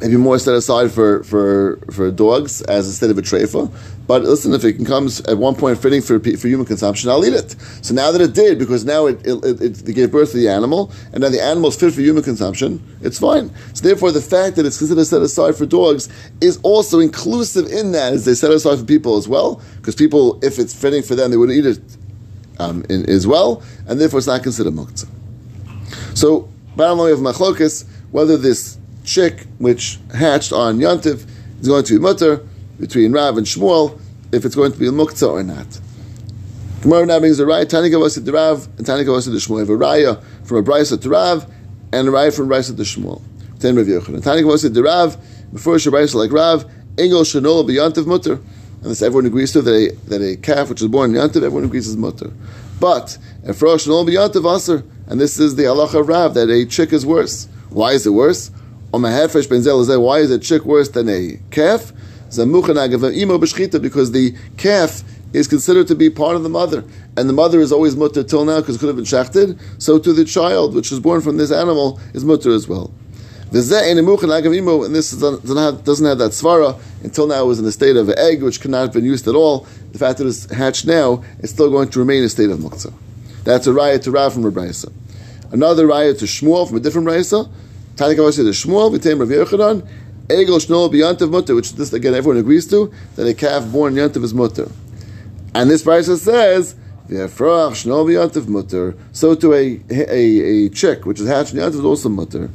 maybe 0.00 0.16
more 0.16 0.38
set 0.38 0.54
aside 0.54 0.90
for, 0.92 1.22
for, 1.24 1.78
for 1.92 2.10
dogs 2.10 2.62
as 2.62 2.86
instead 2.86 3.10
of 3.10 3.18
a 3.18 3.22
treifa. 3.22 3.72
But 4.06 4.22
listen, 4.22 4.54
if 4.54 4.64
it 4.64 4.84
comes 4.86 5.20
at 5.22 5.36
one 5.36 5.54
point 5.54 5.78
fitting 5.78 6.00
for, 6.00 6.18
for 6.18 6.48
human 6.48 6.64
consumption, 6.64 7.10
I'll 7.10 7.24
eat 7.26 7.34
it. 7.34 7.54
So 7.82 7.92
now 7.92 8.10
that 8.10 8.20
it 8.20 8.32
did, 8.32 8.58
because 8.58 8.84
now 8.84 9.06
it, 9.06 9.20
it, 9.26 9.44
it, 9.44 9.88
it 9.88 9.92
gave 9.92 10.10
birth 10.10 10.32
to 10.32 10.38
the 10.38 10.48
animal, 10.48 10.90
and 11.12 11.20
now 11.20 11.28
the 11.28 11.42
animal 11.42 11.68
is 11.68 11.76
fit 11.76 11.92
for 11.92 12.00
human 12.00 12.22
consumption, 12.22 12.82
it's 13.02 13.18
fine. 13.18 13.54
So 13.74 13.86
therefore, 13.86 14.12
the 14.12 14.22
fact 14.22 14.56
that 14.56 14.64
it's 14.64 14.78
considered 14.78 15.04
set 15.04 15.20
aside 15.20 15.56
for 15.56 15.66
dogs 15.66 16.08
is 16.40 16.58
also 16.62 17.00
inclusive 17.00 17.66
in 17.66 17.92
that, 17.92 18.14
as 18.14 18.24
they 18.24 18.34
set 18.34 18.50
aside 18.50 18.78
for 18.78 18.84
people 18.84 19.18
as 19.18 19.28
well, 19.28 19.60
because 19.76 19.94
people, 19.94 20.42
if 20.42 20.58
it's 20.58 20.74
fitting 20.74 21.02
for 21.02 21.14
them, 21.14 21.30
they 21.30 21.36
would 21.36 21.50
eat 21.50 21.66
it 21.66 21.80
um, 22.58 22.84
in, 22.88 23.08
as 23.10 23.26
well, 23.26 23.62
and 23.86 24.00
therefore 24.00 24.18
it's 24.18 24.26
not 24.26 24.42
considered 24.42 24.72
muktzah. 24.72 25.08
So, 26.16 26.48
bottom 26.76 26.98
line 26.98 27.12
of 27.12 27.18
machlokas, 27.18 27.86
whether 28.10 28.38
this 28.38 28.77
chick 29.08 29.46
which 29.58 29.98
hatched 30.14 30.52
on 30.52 30.78
Yantiv 30.78 31.26
is 31.60 31.68
going 31.68 31.84
to 31.84 31.94
be 31.94 31.98
mutter 31.98 32.46
between 32.78 33.12
Rav 33.12 33.38
and 33.38 33.46
Shmuel 33.46 33.98
if 34.32 34.44
it's 34.44 34.54
going 34.54 34.72
to 34.72 34.78
be 34.78 34.86
a 34.86 34.90
muktzah 34.90 35.30
or 35.30 35.42
not. 35.42 35.80
Gemara 36.82 37.06
now 37.06 37.18
brings 37.18 37.40
a 37.40 37.44
raya 37.44 37.68
Tani 37.68 37.90
Gavasid 37.90 38.24
to 38.26 38.32
Rav 38.32 38.68
and 38.76 38.86
Tani 38.86 39.04
Gavasid 39.04 39.24
to 39.24 39.30
Shmuel. 39.30 39.60
have 39.60 39.70
a 39.70 39.72
raya 39.72 40.22
from 40.44 40.58
a 40.58 40.62
brisa 40.62 41.00
to 41.00 41.08
Rav 41.08 41.50
and 41.92 42.06
a 42.06 42.10
raya 42.10 42.34
from 42.36 42.48
brisa 42.48 42.76
to 42.76 42.82
Shmuel. 42.82 43.22
Ten 43.58 43.74
Rav 43.74 43.86
Yochanan. 43.86 44.22
Tani 44.22 44.42
Gavasid 44.42 44.74
to 44.74 44.82
Rav 44.82 45.16
before 45.52 45.76
a 45.76 45.78
brisa 45.78 46.14
like 46.14 46.30
Rav 46.30 46.70
Engel 46.98 47.22
Shanol 47.22 47.66
B'Yantiv 47.68 48.06
Mutter. 48.06 48.34
And 48.34 48.90
this 48.92 49.02
everyone 49.02 49.26
agrees 49.26 49.52
to 49.52 49.62
that 49.62 49.72
a, 49.72 49.96
that 50.08 50.22
a 50.22 50.36
calf 50.36 50.68
which 50.68 50.82
is 50.82 50.88
born 50.88 51.16
in 51.16 51.20
Yantiv, 51.20 51.36
everyone 51.36 51.64
agrees 51.64 51.88
is 51.88 51.96
mutter. 51.96 52.30
But 52.78 53.18
if 53.42 53.60
Rosh 53.62 53.88
Shanol 53.88 54.06
B'Yantiv 54.08 54.54
Aser, 54.54 54.84
and 55.08 55.20
this 55.20 55.40
is 55.40 55.56
the 55.56 55.64
halacha 55.64 56.00
of 56.00 56.08
Rav 56.08 56.34
that 56.34 56.50
a 56.50 56.66
chick 56.66 56.92
is 56.92 57.06
worse. 57.06 57.48
Why 57.70 57.92
is 57.92 58.06
it 58.06 58.10
worse? 58.10 58.50
Why 58.90 60.18
is 60.18 60.30
a 60.30 60.38
chick 60.38 60.64
worse 60.64 60.88
than 60.88 61.08
a 61.08 61.38
calf? 61.50 61.92
Because 62.28 64.12
the 64.12 64.34
calf 64.56 65.02
is 65.32 65.46
considered 65.46 65.86
to 65.88 65.94
be 65.94 66.08
part 66.08 66.36
of 66.36 66.42
the 66.42 66.48
mother, 66.48 66.84
and 67.16 67.28
the 67.28 67.34
mother 67.34 67.60
is 67.60 67.70
always 67.70 67.96
mutter 67.96 68.22
till 68.22 68.46
now 68.46 68.60
because 68.60 68.76
it 68.76 68.78
could 68.78 68.86
have 68.86 68.96
been 68.96 69.04
shachted. 69.04 69.58
So 69.78 69.98
to 69.98 70.12
the 70.12 70.24
child 70.24 70.74
which 70.74 70.90
is 70.90 71.00
born 71.00 71.20
from 71.20 71.36
this 71.36 71.52
animal 71.52 72.00
is 72.14 72.24
mutter 72.24 72.50
as 72.50 72.66
well. 72.66 72.90
The 73.50 73.60
And 74.84 74.94
this 74.94 75.10
doesn't 75.12 75.56
have, 75.56 75.84
doesn't 75.84 76.06
have 76.06 76.18
that 76.18 76.32
svara. 76.32 76.78
Until 77.02 77.26
now, 77.26 77.44
it 77.44 77.46
was 77.46 77.58
in 77.58 77.64
the 77.64 77.72
state 77.72 77.96
of 77.96 78.08
an 78.10 78.18
egg, 78.18 78.42
which 78.42 78.60
could 78.60 78.70
not 78.70 78.82
have 78.82 78.92
been 78.92 79.06
used 79.06 79.26
at 79.26 79.34
all. 79.34 79.66
The 79.92 79.98
fact 79.98 80.18
that 80.18 80.26
it's 80.26 80.50
hatched 80.52 80.86
now, 80.86 81.24
it's 81.38 81.52
still 81.52 81.70
going 81.70 81.88
to 81.90 81.98
remain 81.98 82.22
a 82.24 82.28
state 82.28 82.50
of 82.50 82.58
muktzah. 82.58 82.92
That's 83.44 83.66
a 83.66 83.70
raya 83.70 84.02
to 84.02 84.10
Rav 84.10 84.34
from 84.34 84.44
Rabbi 84.44 84.70
Another 85.50 85.86
raya 85.86 86.18
to 86.18 86.26
Shmuel 86.26 86.68
from 86.68 86.76
a 86.76 86.80
different 86.80 87.08
raya. 87.08 87.48
Tani 87.98 88.14
says 88.14 88.36
the 88.36 88.52
Shmuel, 88.52 88.96
v'teim 88.96 89.18
Rav 89.18 89.28
Yochanan, 89.28 89.84
Egel 90.28 90.64
Shnol 90.64 90.88
B'yantav 90.88 91.32
Mutter, 91.32 91.56
which 91.56 91.72
this 91.72 91.92
again 91.92 92.14
everyone 92.14 92.38
agrees 92.38 92.64
to, 92.68 92.92
that 93.16 93.26
a 93.26 93.34
calf 93.34 93.66
born 93.72 93.94
Yantav 93.96 94.22
is 94.22 94.32
Mutter. 94.32 94.70
And 95.52 95.68
this 95.68 95.82
Brisa 95.82 96.16
says, 96.16 96.76
V'yafrach 97.08 97.72
Shnol 97.72 98.06
B'yantav 98.06 98.46
Mutter, 98.46 98.96
so 99.10 99.34
to 99.34 99.52
a, 99.52 99.80
a, 99.90 100.66
a 100.66 100.68
chick, 100.68 101.06
which 101.06 101.18
is 101.18 101.26
hatched 101.26 101.54
Yantav, 101.54 101.74
is 101.74 101.80
also 101.80 102.08
Mutter. 102.08 102.48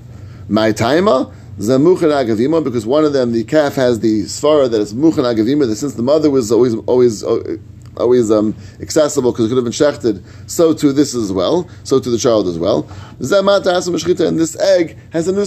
My 0.47 0.71
taima, 0.71 1.33
Zamuchan 1.57 1.97
Agavima, 2.09 2.63
because 2.63 2.85
one 2.85 3.03
of 3.03 3.11
them, 3.11 3.33
the 3.33 3.43
calf 3.43 3.75
has 3.75 3.99
the 3.99 4.23
svara 4.23 4.71
that 4.71 4.79
is 4.79 4.93
Muchan 4.93 5.25
Agavima, 5.25 5.67
that 5.67 5.75
since 5.75 5.95
the 5.95 6.03
mother 6.03 6.31
was 6.31 6.53
always, 6.53 6.73
always, 6.85 7.21
uh, 7.21 7.57
always 7.97 8.31
um, 8.31 8.55
accessible 8.81 9.31
because 9.31 9.45
it 9.45 9.49
could 9.49 9.57
have 9.57 9.63
been 9.63 9.73
shechted, 9.73 10.23
so 10.49 10.73
to 10.73 10.93
this 10.93 11.15
as 11.15 11.31
well, 11.31 11.69
so 11.83 11.99
to 11.99 12.09
the 12.09 12.17
child 12.17 12.47
as 12.47 12.57
well. 12.57 12.87
And 13.19 14.39
this 14.39 14.59
egg 14.59 14.97
has 15.11 15.27
a 15.27 15.31
new 15.31 15.45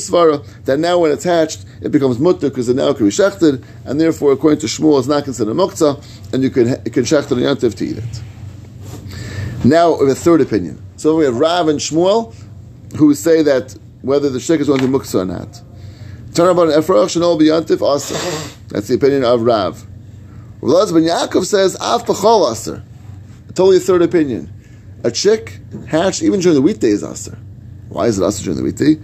that 0.65 0.77
now 0.79 0.99
when 0.99 1.13
it's 1.13 1.25
hatched, 1.25 1.65
it 1.83 1.91
becomes 1.91 2.19
mutter 2.19 2.49
because 2.49 2.69
it 2.69 2.77
now 2.77 2.93
can 2.93 3.07
be 3.07 3.13
shechted, 3.13 3.65
and 3.85 4.01
therefore, 4.01 4.33
according 4.33 4.61
to 4.61 4.67
Shmuel, 4.67 4.99
it's 4.99 5.09
not 5.09 5.25
considered 5.25 5.53
a 5.53 5.55
muktzah, 5.55 6.33
and 6.33 6.43
you 6.43 6.51
can, 6.51 6.69
you 6.85 6.91
can 6.91 7.05
shecht 7.05 7.27
Yantiv 7.27 7.75
to 7.77 7.85
eat 7.85 7.99
it. 7.99 8.23
Now, 9.65 9.93
we 9.93 10.09
have 10.09 10.17
a 10.17 10.21
third 10.21 10.41
opinion. 10.41 10.83
So 10.97 11.17
we 11.17 11.25
have 11.25 11.37
Rav 11.37 11.69
and 11.69 11.79
Shmuel, 11.79 12.35
who 12.97 13.15
say 13.15 13.43
that 13.43 13.77
whether 14.03 14.31
the 14.31 14.41
shek 14.41 14.61
is 14.61 14.69
going 14.69 14.81
to 14.81 14.87
be 14.87 14.93
muktzah 14.93 15.23
or 15.23 15.25
not. 15.25 15.63
Turn 16.35 16.51
about 16.51 16.69
an 16.69 16.81
Efrach 16.81 17.07
Shanol 17.07 17.41
B'Yantif 17.41 17.83
Asa. 17.83 18.15
That's 18.69 18.89
the 18.89 18.95
opinion 18.95 19.25
of 19.25 19.43
Rav. 19.43 19.85
Rav 20.67 20.93
ben 20.93 21.05
Yaakov 21.05 21.45
says, 21.45 21.77
Av 21.81 22.05
Pachol 22.05 22.51
Aser. 22.51 22.83
Totally 23.55 23.77
a 23.77 23.81
third 23.81 24.03
opinion. 24.03 24.53
A 25.05 25.13
chick 25.13 25.61
hatched 25.87 26.25
even 26.25 26.41
during 26.41 26.57
the 26.57 26.63
weekday 26.63 26.89
is 26.89 27.05
Aser. 27.05 27.39
Why 27.89 28.07
is 28.07 28.19
it 28.19 28.27
Aser 28.27 28.43
during 28.43 28.57
the 28.57 28.65
weekday? 28.65 28.97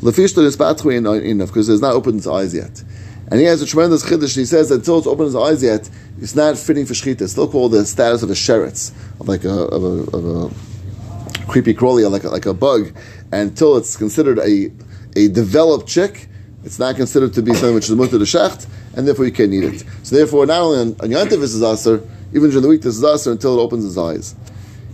Lefishto 0.00 0.44
is 0.44 0.56
pathway 0.56 0.96
in 0.96 1.06
enough 1.06 1.48
because 1.48 1.68
it's 1.68 1.82
not 1.82 1.94
opened 1.94 2.18
its 2.18 2.28
eyes 2.28 2.54
yet. 2.54 2.84
And 3.32 3.40
he 3.40 3.46
has 3.46 3.60
a 3.60 3.66
tremendous 3.66 4.04
chiddush. 4.04 4.36
He 4.36 4.44
says 4.44 4.68
that 4.68 4.76
until 4.76 4.98
it's 4.98 5.08
opened 5.08 5.26
its 5.26 5.36
eyes 5.36 5.60
yet, 5.60 5.90
it's 6.20 6.36
not 6.36 6.56
fitting 6.56 6.86
for 6.86 6.94
shechita. 6.94 7.22
It's 7.22 7.32
still 7.32 7.48
called 7.48 7.72
the 7.72 7.84
status 7.84 8.22
of 8.22 8.30
a 8.30 8.34
sheretz, 8.34 8.92
of 9.20 9.26
like 9.26 9.42
a, 9.42 9.50
of 9.50 9.82
a, 9.82 10.16
of 10.16 10.24
a 10.24 11.46
creepy 11.50 11.74
crawly, 11.74 12.04
like 12.04 12.22
a, 12.22 12.28
like 12.28 12.46
a 12.46 12.54
bug. 12.54 12.96
And 13.32 13.50
until 13.50 13.76
it's 13.76 13.96
considered 13.96 14.38
a, 14.38 14.70
a 15.16 15.26
developed 15.26 15.88
chick, 15.88 16.28
it's 16.68 16.78
not 16.78 16.96
considered 16.96 17.32
to 17.32 17.40
be 17.40 17.54
something 17.54 17.74
which 17.74 17.88
is 17.88 17.94
mutter 17.94 18.18
to 18.18 18.26
shecht, 18.26 18.66
and 18.94 19.08
therefore 19.08 19.24
you 19.24 19.32
can't 19.32 19.54
eat 19.54 19.64
it. 19.64 19.84
So 20.02 20.16
therefore, 20.16 20.44
not 20.44 20.60
only 20.60 20.78
on, 20.80 20.88
on 21.00 21.08
Yantiv 21.08 21.40
this 21.40 21.54
is 21.54 21.62
aser, 21.62 22.06
even 22.34 22.50
during 22.50 22.60
the 22.60 22.68
week 22.68 22.82
this 22.82 22.98
is 22.98 23.02
aser 23.02 23.32
until 23.32 23.58
it 23.58 23.62
opens 23.62 23.86
its 23.86 23.96
eyes. 23.96 24.34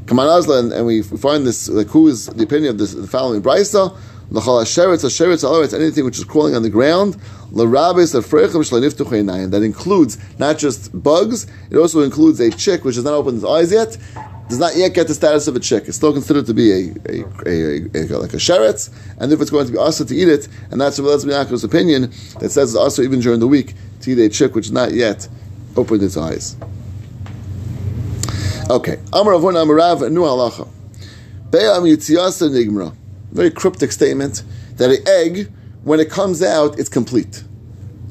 Kaman 0.07 0.29
Azla, 0.29 0.61
and, 0.61 0.73
and 0.73 0.87
we 0.87 1.03
find 1.03 1.45
this, 1.45 1.69
like 1.69 1.89
who 1.89 2.07
is 2.07 2.27
the 2.27 2.45
opinion 2.45 2.71
of 2.71 2.79
this, 2.79 2.93
the 2.93 3.09
following 3.09 3.43
brisa, 3.43 3.93
L'chal 4.31 4.63
hasheretz, 4.63 5.05
hasheretz, 5.05 5.43
alaretz, 5.43 5.75
anything 5.75 6.05
which 6.05 6.17
is 6.17 6.25
crawling 6.25 6.55
on 6.55 6.63
the 6.63 6.71
ground. 6.71 7.17
L'rabes 7.51 8.15
afreichim 8.15 8.63
shle'niftuch 8.63 9.09
einayim. 9.09 9.51
That 9.51 9.65
includes 9.65 10.17
not 10.39 10.57
just 10.57 11.03
bugs, 11.03 11.49
it 11.71 11.77
also 11.77 12.03
includes 12.03 12.39
a 12.39 12.53
chick 12.53 12.85
which 12.85 12.95
has 12.95 13.03
not 13.03 13.15
opened 13.15 13.39
its 13.39 13.45
eyes 13.45 13.73
yet, 13.73 13.99
does 14.49 14.59
not 14.59 14.77
yet 14.77 14.93
get 14.93 15.09
the 15.09 15.15
status 15.15 15.49
of 15.49 15.57
a 15.57 15.61
chick. 15.61 15.85
It's 15.87 15.97
still 15.97 16.13
considered 16.13 16.47
to 16.47 16.55
be 16.55 16.71
a, 16.71 16.95
a, 17.09 17.25
a, 17.47 17.89
a, 17.95 18.17
a 18.17 18.19
like 18.19 18.35
a 18.35 18.39
sheretz, 18.39 18.91
and 19.19 19.33
if 19.33 19.41
it's 19.41 19.51
going 19.51 19.67
to 19.67 19.73
be 19.73 19.79
also 19.79 20.05
to 20.05 20.15
eat 20.15 20.29
it, 20.29 20.49
and 20.71 20.81
that's 20.81 20.99
Rabbi 20.99 21.33
Yaakov's 21.33 21.65
opinion 21.65 22.11
that 22.41 22.51
says 22.51 22.71
it's 22.71 22.77
also 22.77 23.03
even 23.03 23.21
during 23.21 23.41
the 23.41 23.49
week 23.49 23.75
to 24.03 24.11
eat 24.11 24.19
a 24.19 24.29
chick 24.29 24.55
which 24.55 24.71
not 24.71 24.93
yet 24.93 25.29
opened 25.77 26.03
its 26.03 26.17
eyes. 26.17 26.57
Okay, 28.71 28.99
Amar 29.13 29.35
Avon 29.35 29.55
Amarav 29.55 30.11
Nu 30.11 30.21
Halacha. 30.23 30.69
Be'am 31.51 31.85
Yitziyasa 31.85 32.51
Nigmra. 32.51 32.95
Very 33.33 33.51
cryptic 33.51 33.93
statement 33.93 34.43
that 34.77 34.91
an 34.91 35.07
egg, 35.07 35.53
when 35.83 36.01
it 36.01 36.11
comes 36.11 36.43
out, 36.43 36.79
it's 36.79 36.89
complete. 36.89 37.45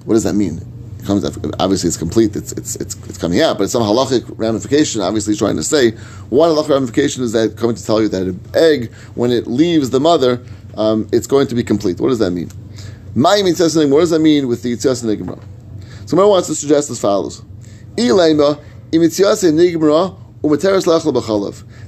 What 0.06 0.16
does 0.16 0.24
that 0.24 0.34
mean? 0.34 0.73
It 1.04 1.06
comes 1.06 1.26
obviously 1.60 1.90
it's 1.90 1.98
complete, 1.98 2.34
it's, 2.34 2.54
it's, 2.54 2.78
it's, 2.78 2.96
it's 3.10 3.18
coming 3.18 3.42
out, 3.42 3.58
but 3.58 3.66
it's 3.66 3.74
some 3.74 3.84
halachic 3.84 4.24
ramification, 4.38 5.02
obviously 5.02 5.36
trying 5.36 5.58
to 5.58 5.64
say. 5.64 5.92
One 6.30 6.50
halachic 6.50 6.70
ramification 6.70 7.24
is 7.24 7.34
that 7.34 7.58
coming 7.58 7.76
to 7.76 7.86
tell 7.86 8.02
you 8.02 8.08
that 8.08 8.22
an 8.22 8.40
egg, 8.56 8.94
when 9.16 9.30
it 9.30 9.46
leaves 9.46 9.90
the 9.90 10.00
mother, 10.00 10.42
um, 10.78 11.10
it's 11.12 11.28
going 11.28 11.48
to 11.48 11.56
be 11.56 11.64
complete. 11.64 12.00
What 12.00 12.08
does 12.08 12.20
that 12.20 12.32
mean? 12.32 12.50
My 13.16 13.36
Yitziyasa 13.36 13.84
Nigmra, 13.84 13.92
what 13.92 14.00
does 14.00 14.12
that 14.12 14.20
mean 14.20 14.48
with 14.48 14.64
the 14.64 14.72
Yitziyasa 14.72 15.04
Nigmra? 15.04 15.38
So 16.04 16.08
Someone 16.08 16.30
wants 16.30 16.48
to 16.48 16.56
suggest 16.56 16.90
as 16.90 17.02
follows. 17.02 17.42
Ilema, 17.98 18.64
Imitziyasa 18.92 19.52
Nigmra, 19.52 20.18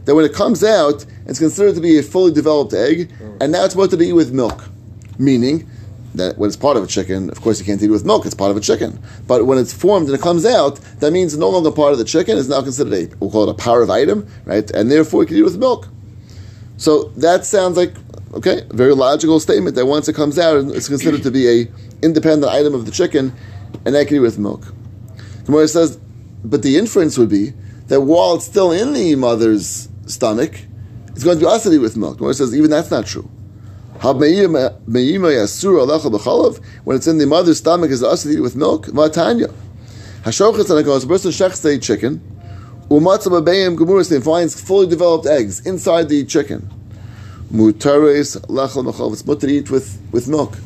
that 0.06 0.16
when 0.16 0.26
it 0.26 0.34
comes 0.34 0.64
out, 0.64 1.06
it's 1.26 1.40
considered 1.40 1.76
to 1.76 1.82
be 1.82 2.00
a 2.00 2.04
fully 2.04 2.34
developed 2.34 2.74
egg, 2.74 3.12
and 3.40 3.52
now 3.54 3.64
it's 3.64 3.74
supposed 3.74 3.92
to 3.92 3.98
be 3.98 4.12
with 4.12 4.34
milk. 4.34 4.66
Meaning 5.18 5.70
that 6.18 6.38
when 6.38 6.48
it's 6.48 6.58
part 6.58 6.78
of 6.78 6.84
a 6.84 6.88
chicken, 6.88 7.30
of 7.30 7.42
course 7.42 7.60
you 7.60 7.66
can't 7.66 7.82
eat 7.82 7.86
it 7.86 7.92
with 7.92 8.06
milk, 8.06 8.26
it's 8.26 8.36
part 8.36 8.52
of 8.52 8.58
a 8.58 8.62
chicken. 8.62 9.00
But 9.28 9.46
when 9.46 9.58
it's 9.58 9.74
formed 9.74 10.08
and 10.08 10.16
it 10.16 10.22
comes 10.22 10.46
out, 10.46 10.76
that 11.00 11.12
means 11.12 11.34
it's 11.34 11.40
no 11.40 11.50
longer 11.50 11.72
part 11.72 11.92
of 11.92 11.98
the 11.98 12.06
chicken, 12.06 12.38
it's 12.38 12.48
now 12.48 12.62
considered 12.62 12.94
a, 12.94 13.16
we'll 13.18 13.32
call 13.32 13.44
it 13.44 13.50
a 13.50 13.54
power 13.54 13.82
of 13.82 13.90
item, 13.90 14.28
right? 14.46 14.70
And 14.72 14.92
therefore 14.92 15.24
you 15.24 15.28
can 15.28 15.38
eat 15.38 15.42
it 15.42 15.44
with 15.44 15.58
milk. 15.58 15.88
So 16.78 17.06
that 17.18 17.46
sounds 17.46 17.78
like, 17.78 17.94
okay, 18.34 18.64
very 18.70 18.94
logical 18.94 19.40
statement 19.40 19.76
that 19.76 19.86
once 19.86 20.08
it 20.08 20.14
comes 20.14 20.38
out, 20.38 20.58
it's 20.76 20.88
considered 20.88 21.24
to 21.24 21.32
be 21.32 21.48
a 21.48 21.68
independent 22.02 22.52
item 22.52 22.74
of 22.74 22.86
the 22.86 22.92
chicken, 22.92 23.34
and 23.86 23.96
that 23.96 24.08
can 24.08 24.18
eat 24.18 24.20
with 24.20 24.38
milk. 24.38 24.74
Gemara 25.46 25.68
says, 25.68 25.98
but 26.44 26.62
the 26.62 26.78
inference 26.78 27.18
would 27.18 27.30
be 27.30 27.54
that 27.88 28.02
while 28.02 28.36
it's 28.36 28.46
still 28.46 28.72
in 28.72 28.94
the 28.94 29.16
mother's 29.16 29.90
stomach, 30.06 30.60
it's 31.10 31.24
going 31.24 31.40
to 31.40 31.46
be 31.46 31.50
asadi 31.50 31.80
with 31.80 31.96
milk. 31.96 32.18
Gemara 32.18 32.34
says 32.34 32.56
even 32.56 32.70
that's 32.70 32.92
not 32.92 33.06
true. 33.06 33.30
When 34.02 34.24
it's 36.96 37.08
in 37.08 37.18
the 37.18 37.26
mother's 37.28 37.58
stomach, 37.58 37.92
is 37.92 38.04
asadi 38.04 38.42
with 38.42 38.56
milk? 38.56 38.88
Vatanya. 38.88 39.54
Hashochet 40.24 40.70
and. 40.70 40.88
A 40.88 41.08
person 41.08 41.32
shechs 41.32 41.64
a 41.66 41.80
chicken. 41.80 42.20
Umatzah 42.90 43.42
b'beim 43.42 43.78
gemuris 43.78 44.24
finds 44.24 44.60
fully 44.60 44.88
developed 44.88 45.26
eggs 45.26 45.66
inside 45.66 46.10
the 46.10 46.26
chicken. 46.26 46.70
Mutares 47.52 48.38
lachal 48.48 48.84
mechal. 48.92 49.14
It's 49.14 49.26
mutter 49.26 49.48
to 49.48 49.54
eat 49.54 49.72
with 49.72 49.98
with 50.12 50.28
milk. 50.28 50.58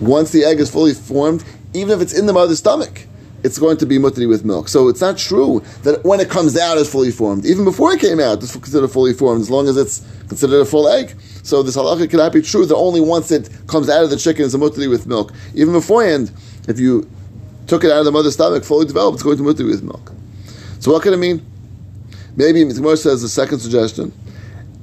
Once 0.00 0.30
the 0.30 0.44
egg 0.44 0.58
is 0.58 0.70
fully 0.70 0.94
formed, 0.94 1.44
even 1.74 1.90
if 1.90 2.00
it's 2.00 2.18
in 2.18 2.26
the 2.26 2.32
mother's 2.32 2.58
stomach 2.58 3.06
it's 3.42 3.58
going 3.58 3.76
to 3.78 3.86
be 3.86 3.98
mutri 3.98 4.28
with 4.28 4.44
milk. 4.44 4.68
So 4.68 4.88
it's 4.88 5.00
not 5.00 5.18
true 5.18 5.62
that 5.82 6.04
when 6.04 6.20
it 6.20 6.28
comes 6.28 6.58
out 6.58 6.78
it's 6.78 6.90
fully 6.90 7.10
formed. 7.10 7.46
Even 7.46 7.64
before 7.64 7.92
it 7.92 8.00
came 8.00 8.20
out, 8.20 8.42
it's 8.42 8.52
considered 8.52 8.88
fully 8.88 9.12
formed 9.12 9.40
as 9.40 9.50
long 9.50 9.68
as 9.68 9.76
it's 9.76 10.04
considered 10.28 10.60
a 10.60 10.64
full 10.64 10.88
egg. 10.88 11.14
So 11.42 11.62
this 11.62 11.76
halacha 11.76 12.10
cannot 12.10 12.32
be 12.32 12.42
true 12.42 12.66
that 12.66 12.76
only 12.76 13.00
once 13.00 13.30
it 13.30 13.48
comes 13.66 13.88
out 13.88 14.04
of 14.04 14.10
the 14.10 14.16
chicken 14.16 14.44
is 14.44 14.54
a 14.54 14.58
mutri 14.58 14.88
with 14.88 15.06
milk. 15.06 15.32
Even 15.54 15.72
beforehand, 15.72 16.32
if 16.68 16.78
you 16.78 17.08
took 17.66 17.84
it 17.84 17.90
out 17.90 18.00
of 18.00 18.04
the 18.04 18.12
mother's 18.12 18.34
stomach 18.34 18.64
fully 18.64 18.86
developed, 18.86 19.14
it's 19.14 19.22
going 19.22 19.38
to 19.38 19.42
mutri 19.42 19.66
with 19.66 19.82
milk. 19.82 20.12
So 20.80 20.92
what 20.92 21.02
can 21.02 21.12
it 21.12 21.18
mean? 21.18 21.44
Maybe 22.36 22.64
Gemara 22.64 22.96
says 22.96 23.22
the 23.22 23.28
second 23.28 23.60
suggestion. 23.60 24.12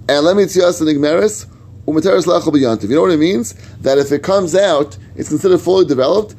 And 0.10 0.26
let 0.26 0.36
me 0.36 0.46
tell 0.46 0.72
you 0.72 0.86
igmeris 0.86 1.46
umateris 1.86 2.26
lachal 2.26 2.54
b'yantiv. 2.54 2.90
You 2.90 2.96
know 2.96 3.02
what 3.02 3.12
it 3.12 3.18
means? 3.18 3.54
That 3.82 3.98
if 3.98 4.12
it 4.12 4.24
comes 4.24 4.56
out, 4.56 4.98
it's 5.16 5.30
considered 5.30 5.60
fully 5.60 5.86
developed 5.86 6.36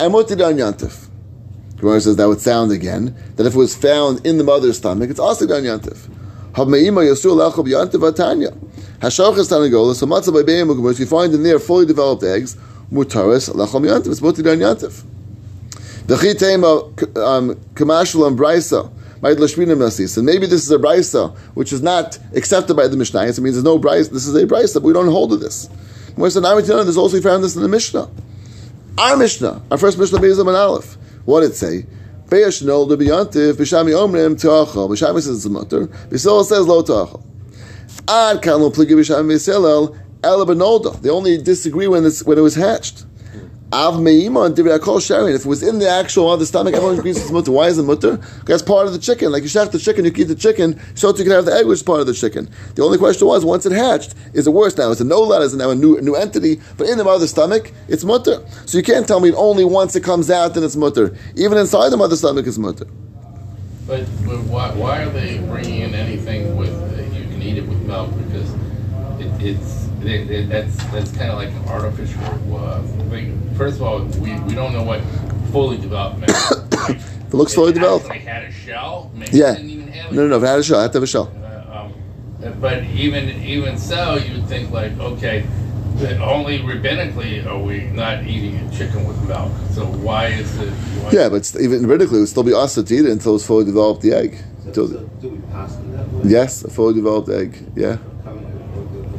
and 0.00 0.12
mutri 0.12 0.44
on 0.44 0.54
yantiv. 0.54 1.03
Gemara 1.76 2.00
says 2.00 2.16
that 2.16 2.28
would 2.28 2.40
sound 2.40 2.72
again 2.72 3.14
that 3.36 3.46
if 3.46 3.54
it 3.54 3.58
was 3.58 3.74
found 3.74 4.24
in 4.26 4.38
the 4.38 4.44
mother's 4.44 4.78
stomach, 4.78 5.10
it's 5.10 5.20
also 5.20 5.44
on 5.46 5.62
yantif. 5.62 6.08
If 6.56 6.68
you 11.00 11.06
find 11.06 11.34
in 11.34 11.42
there 11.42 11.58
fully 11.58 11.86
developed 11.86 12.22
eggs, 12.22 12.56
mutaris 12.92 13.50
lachol 13.50 13.84
yantif. 13.84 14.10
It's 14.12 14.20
mutar 14.20 14.52
on 14.52 14.58
yantif. 14.58 15.02
V'chi 16.06 16.38
tema 16.38 16.84
um, 17.26 17.54
kamashul 17.74 18.26
and 18.26 18.38
brisa. 18.38 18.90
And 19.26 20.26
maybe 20.26 20.46
this 20.46 20.64
is 20.64 20.70
a 20.70 20.76
brisa 20.76 21.34
which 21.54 21.72
is 21.72 21.80
not 21.80 22.18
accepted 22.34 22.74
by 22.76 22.88
the 22.88 22.96
Mishnah. 22.96 23.22
It 23.22 23.38
means 23.38 23.54
there's 23.54 23.64
no 23.64 23.78
brisa. 23.78 24.10
This 24.10 24.26
is 24.26 24.34
a 24.34 24.46
brisa, 24.46 24.74
but 24.74 24.82
we 24.82 24.92
don't 24.92 25.08
hold 25.08 25.30
to 25.30 25.38
this. 25.38 25.70
Gemara 26.14 26.30
said, 26.30 26.42
there's 26.42 26.98
also 26.98 27.18
found 27.22 27.42
this 27.42 27.56
in 27.56 27.62
the 27.62 27.68
Mishnah. 27.68 28.10
Our 28.98 29.16
Mishnah, 29.16 29.62
our 29.70 29.78
first 29.78 29.98
Mishnah, 29.98 30.18
and 30.18 30.48
Aleph. 30.50 30.98
What 31.24 31.40
did 31.40 31.50
it 31.50 31.56
say? 31.56 31.86
Be'esh 32.28 32.62
nol 32.62 32.86
de 32.86 32.96
biyantiv, 32.96 33.54
b'shami 33.54 33.92
omrim 33.92 34.40
ta'achal. 34.40 34.88
B'shami 34.88 35.22
says 35.22 35.36
it's 35.36 35.44
a 35.44 35.50
mutter. 35.50 35.86
B'silel 35.86 36.44
says 36.44 36.66
lo 36.66 36.82
ta'achal. 36.82 37.22
Ad 38.08 38.42
kalon 38.42 38.72
pligi 38.72 38.92
b'shami 38.92 39.34
b'silel, 39.34 39.98
ela 40.22 40.46
benolda. 40.46 41.00
They 41.00 41.10
only 41.10 41.38
disagree 41.38 41.86
when, 41.86 42.04
it's, 42.04 42.24
when 42.24 42.38
it 42.38 42.42
was 42.42 42.54
hatched. 42.54 43.04
Av 43.74 43.94
meima 43.98 44.46
and 44.46 44.54
divrei 44.54 44.80
kol 44.80 45.00
sharing. 45.00 45.34
If 45.34 45.40
it 45.40 45.48
was 45.48 45.60
in 45.64 45.80
the 45.80 45.88
actual 45.88 46.28
other 46.30 46.46
stomach, 46.46 46.74
everyone 46.74 46.96
agrees 46.96 47.20
it's 47.20 47.32
mutter. 47.32 47.50
Why 47.50 47.66
is 47.66 47.76
it 47.76 47.82
mutter? 47.82 48.18
Because 48.38 48.62
part 48.62 48.86
of 48.86 48.92
the 48.92 49.00
chicken. 49.00 49.32
Like 49.32 49.42
you 49.42 49.48
shech 49.48 49.72
the 49.72 49.80
chicken, 49.80 50.04
you 50.04 50.12
eat 50.14 50.28
the 50.28 50.36
chicken, 50.36 50.78
so 50.94 51.08
you 51.08 51.24
can 51.24 51.32
have 51.32 51.44
the 51.44 51.52
egg, 51.52 51.66
which 51.66 51.78
is 51.78 51.82
part 51.82 51.98
of 51.98 52.06
the 52.06 52.14
chicken. 52.14 52.48
The 52.76 52.84
only 52.84 52.98
question 52.98 53.26
was, 53.26 53.44
once 53.44 53.66
it 53.66 53.72
hatched, 53.72 54.14
is 54.32 54.46
it 54.46 54.52
worse 54.52 54.76
now? 54.78 54.92
It's 54.92 55.00
a 55.00 55.04
no 55.04 55.28
It's 55.42 55.54
now 55.54 55.70
a 55.70 55.74
new, 55.74 56.00
new 56.00 56.14
entity, 56.14 56.60
but 56.76 56.88
in 56.88 56.98
the 56.98 57.02
mother's 57.02 57.30
stomach, 57.30 57.72
it's 57.88 58.04
mutter. 58.04 58.46
So 58.64 58.78
you 58.78 58.84
can't 58.84 59.08
tell 59.08 59.18
me 59.18 59.32
only 59.32 59.64
once 59.64 59.96
it 59.96 60.04
comes 60.04 60.30
out, 60.30 60.54
then 60.54 60.62
it's 60.62 60.76
mutter. 60.76 61.16
Even 61.34 61.58
inside 61.58 61.88
the 61.88 61.96
mother's 61.96 62.20
stomach, 62.20 62.46
it's 62.46 62.58
mutter. 62.58 62.86
But, 63.88 64.06
but 64.24 64.38
why, 64.44 64.72
why 64.74 65.02
are 65.02 65.10
they 65.10 65.38
bringing 65.38 65.80
in 65.80 65.94
anything 65.94 66.56
with, 66.56 66.70
uh, 66.70 67.02
you 67.12 67.24
can 67.24 67.42
eat 67.42 67.58
it 67.58 67.66
with 67.66 67.82
milk? 67.82 68.10
Because 68.18 68.52
it, 69.20 69.42
it's 69.42 69.88
it, 70.06 70.30
it, 70.30 70.48
that's 70.48 70.76
that's 70.86 71.12
kind 71.12 71.30
of 71.30 71.38
like 71.38 71.48
an 71.48 71.68
artificial 71.68 72.56
uh, 72.56 72.82
thing. 73.10 73.54
First 73.56 73.76
of 73.76 73.82
all, 73.82 74.02
we, 74.20 74.34
we 74.40 74.54
don't 74.54 74.72
know 74.72 74.82
what 74.82 75.00
fully 75.52 75.76
developed 75.76 76.20
means. 76.20 76.30
if 76.90 77.28
it 77.28 77.34
looks 77.34 77.54
fully 77.54 77.72
developed. 77.72 78.06
It 78.06 78.22
had 78.22 78.44
a 78.44 78.52
shell. 78.52 79.10
Maybe 79.14 79.38
yeah. 79.38 79.54
no, 80.10 80.26
no, 80.26 80.28
no. 80.28 80.36
If 80.36 80.42
it 80.42 80.46
had 80.46 80.58
a 80.58 80.62
shell, 80.62 80.78
I 80.78 80.82
have 80.82 80.92
to 80.92 80.96
have 80.96 81.02
a 81.02 81.06
shell. 81.06 81.32
Uh, 81.42 81.88
um, 82.44 82.60
but 82.60 82.84
even 82.84 83.42
even 83.42 83.78
so, 83.78 84.16
you'd 84.16 84.46
think 84.46 84.70
like, 84.70 84.98
okay, 84.98 85.46
only 86.20 86.58
rabbinically 86.58 87.46
are 87.46 87.58
we 87.58 87.84
not 87.84 88.24
eating 88.24 88.56
a 88.56 88.70
chicken 88.76 89.06
with 89.06 89.20
milk. 89.28 89.52
So 89.70 89.86
why 89.86 90.26
is 90.26 90.56
it? 90.58 90.70
Why 90.70 91.10
yeah, 91.12 91.28
but 91.28 91.50
even 91.60 91.82
rabbinically, 91.82 92.16
it 92.16 92.20
would 92.20 92.28
still 92.28 92.42
be 92.42 92.54
us 92.54 92.74
to 92.74 92.80
eat 92.82 93.04
it 93.04 93.10
until 93.10 93.36
it's 93.36 93.46
fully 93.46 93.64
developed 93.64 94.02
the 94.02 94.12
egg. 94.12 94.38
So, 94.72 94.86
so 94.86 94.98
do 95.20 95.28
we 95.28 95.38
pass 95.52 95.76
that 95.76 96.08
way? 96.08 96.30
Yes, 96.30 96.64
a 96.64 96.70
fully 96.70 96.94
developed 96.94 97.28
egg. 97.28 97.56
Yeah. 97.76 97.98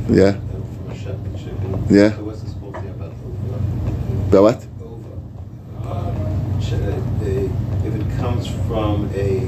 Yeah. 0.09 0.37
Yeah. 1.89 2.15
So 2.15 2.23
what's 2.23 2.41
this 2.41 2.51
supposed 2.51 2.75
to 2.75 2.81
be 2.81 2.87
about 2.89 3.13
About 4.29 4.43
what? 4.43 4.67
Um, 5.85 6.59
if 7.85 7.93
it 7.93 8.17
comes 8.17 8.47
from 8.67 9.09
a 9.13 9.45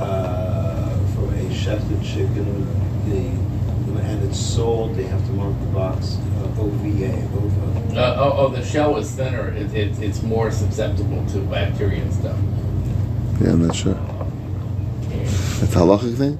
uh, 0.00 0.98
from 1.14 1.32
a 1.34 1.54
shafted 1.54 2.02
chicken, 2.02 2.66
the 3.08 3.52
and 4.00 4.22
it's 4.24 4.38
sold, 4.38 4.94
they 4.96 5.04
have 5.04 5.24
to 5.26 5.32
mark 5.32 5.58
the 5.60 5.66
box 5.66 6.18
uh, 6.38 6.60
OVA, 6.60 7.14
OVA. 7.34 7.98
Uh, 7.98 8.16
oh, 8.18 8.32
oh, 8.36 8.48
the 8.48 8.64
shell 8.64 8.96
is 8.96 9.10
thinner. 9.12 9.48
It, 9.48 9.72
it, 9.74 9.98
it's 10.00 10.22
more 10.22 10.50
susceptible 10.50 11.24
to 11.28 11.40
bacteria 11.40 12.02
and 12.02 12.12
stuff. 12.12 12.36
Yeah, 13.40 13.52
I'm 13.52 13.66
not 13.66 13.76
sure. 13.76 13.94
That's 13.94 15.62
a 15.62 15.78
halachic 15.78 16.16
thing. 16.16 16.38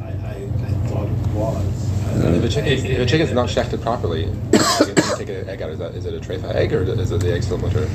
I, 0.00 0.06
I, 0.06 0.10
I 0.10 0.88
thought 0.88 1.08
it 1.08 1.28
was. 1.34 1.90
If 2.24 2.42
uh, 2.42 2.46
a, 2.46 2.62
chi- 2.62 2.68
if, 2.68 2.84
if 2.84 2.98
a 2.98 3.06
chicken's 3.06 3.32
not 3.32 3.50
shafted 3.50 3.82
properly, 3.82 4.24
take 5.16 5.28
an 5.28 5.48
egg 5.48 5.62
out. 5.62 5.70
Is, 5.70 5.78
that, 5.78 5.94
is 5.94 6.06
it 6.06 6.14
a 6.14 6.20
treifa 6.20 6.54
egg 6.54 6.72
or 6.72 6.82
is 6.82 7.10
it 7.10 7.20
the 7.20 7.32
egg 7.32 7.42
still 7.42 7.58
mature? 7.58 7.86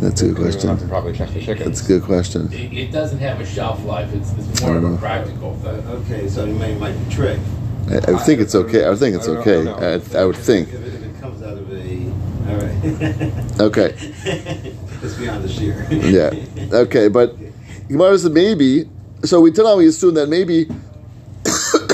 That's 0.00 0.22
a 0.22 0.28
good 0.28 0.36
question. 0.36 0.88
Properly 0.88 1.16
shaft 1.16 1.32
chicken. 1.32 1.64
That's 1.64 1.84
a 1.84 1.88
good 1.88 2.02
question. 2.02 2.52
It, 2.52 2.72
it 2.72 2.92
doesn't 2.92 3.18
have 3.18 3.40
a 3.40 3.46
shelf 3.46 3.84
life. 3.84 4.12
It's, 4.14 4.32
it's 4.32 4.62
more 4.62 4.76
of 4.76 4.84
a 4.84 4.96
practical 4.96 5.54
thing. 5.56 5.86
Okay, 5.88 6.28
so 6.28 6.44
you 6.44 6.54
may 6.54 6.74
might 6.76 6.92
be 6.92 7.14
tricked. 7.14 7.42
I, 7.90 7.96
I 8.06 8.12
would 8.12 8.22
think 8.22 8.40
it's 8.40 8.54
okay. 8.54 8.84
I 8.84 8.90
would 8.90 8.98
think 8.98 9.16
it's 9.16 9.26
I 9.26 9.32
okay. 9.32 9.64
know. 9.64 9.74
I, 9.74 10.20
I 10.20 10.24
would 10.24 10.36
think. 10.36 10.68
If 10.68 10.74
it, 10.74 10.94
if 10.94 11.02
it 11.02 11.20
comes 11.20 11.42
out 11.42 11.58
of 11.58 11.72
a, 11.72 12.12
all 12.48 12.56
right. 12.56 13.60
Okay. 13.60 13.94
it's 13.98 15.14
beyond 15.16 15.42
the 15.42 15.48
shear. 15.48 15.86
Yeah. 15.90 16.32
Okay, 16.72 17.08
but 17.08 17.34
Gemara 17.88 18.18
said 18.18 18.32
maybe. 18.32 18.88
So 19.24 19.40
we 19.40 19.50
tell 19.50 19.76
we 19.76 19.88
assume 19.88 20.14
that 20.14 20.28
maybe 20.28 20.68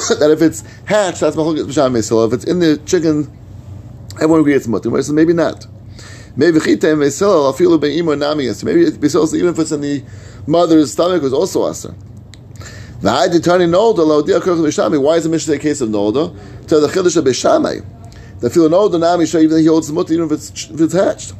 that 0.08 0.30
if 0.30 0.42
it's 0.42 0.62
hatched, 0.84 1.20
that's 1.20 1.36
machlokes 1.36 1.64
b'sham 1.66 2.26
If 2.26 2.32
it's 2.32 2.44
in 2.44 2.58
the 2.58 2.78
chicken 2.86 3.30
Everyone 4.16 4.40
agrees 4.40 4.58
it's 4.58 4.68
mutter. 4.68 5.02
So 5.02 5.12
maybe 5.12 5.32
not. 5.32 5.66
Maybe 6.36 6.60
chitem 6.60 6.98
beisil 6.98 7.52
afilu 7.52 7.80
be'imo 7.80 8.14
namias. 8.14 8.62
Maybe 8.62 8.84
beisil 8.84 9.34
even 9.34 9.48
if 9.48 9.58
it's 9.58 9.72
in 9.72 9.80
the 9.80 10.04
mother's 10.46 10.92
stomach 10.92 11.20
was 11.20 11.32
also 11.32 11.68
aser. 11.68 11.96
Why 13.00 13.24
is 13.24 13.42
the 13.42 15.28
Mishnah 15.30 15.54
a 15.54 15.58
case 15.58 15.80
of 15.80 15.88
Nolda? 15.88 16.66
To 16.68 16.80
the 16.80 16.86
Chiddush 16.86 17.16
of 17.16 17.24
Beishamai. 17.24 17.84
The 18.40 18.48
feel 18.48 18.68
Nolda 18.68 19.00
Nami 19.00 19.26
show 19.26 19.38
even 19.38 19.58
he 19.58 19.66
holds 19.66 19.88
the 19.88 19.94
mutter 19.94 20.14
even 20.14 20.26
if 20.26 20.32
it's, 20.32 20.70
if 20.70 20.80
it's 20.80 20.94
hatched. 20.94 21.34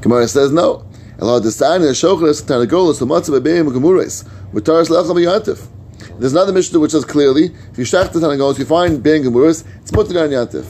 Gemara 0.00 0.26
says 0.26 0.50
no. 0.50 0.84
Allah 1.20 1.40
design 1.40 1.82
the 1.82 1.88
Shochras 1.88 2.42
Tarnagolas 2.42 2.98
the 2.98 3.06
Matzah 3.06 3.40
Bebeim 3.40 3.70
Gemuris 3.70 4.28
with 4.52 4.66
Taras 4.66 4.88
Lecham 4.88 5.16
Yantif. 5.16 5.68
There's 6.18 6.32
another 6.32 6.52
Mishnah 6.52 6.78
which 6.78 6.92
says 6.92 7.04
clearly 7.04 7.46
if 7.72 7.78
you 7.78 7.84
shach 7.84 8.12
the 8.12 8.20
Tarnagolas 8.20 8.58
you 8.58 8.64
find 8.64 9.02
Bein 9.02 9.22
Gemuris 9.22 9.64
it's 9.80 9.92
mutter 9.92 10.18
on 10.18 10.30
Yantif. 10.30 10.66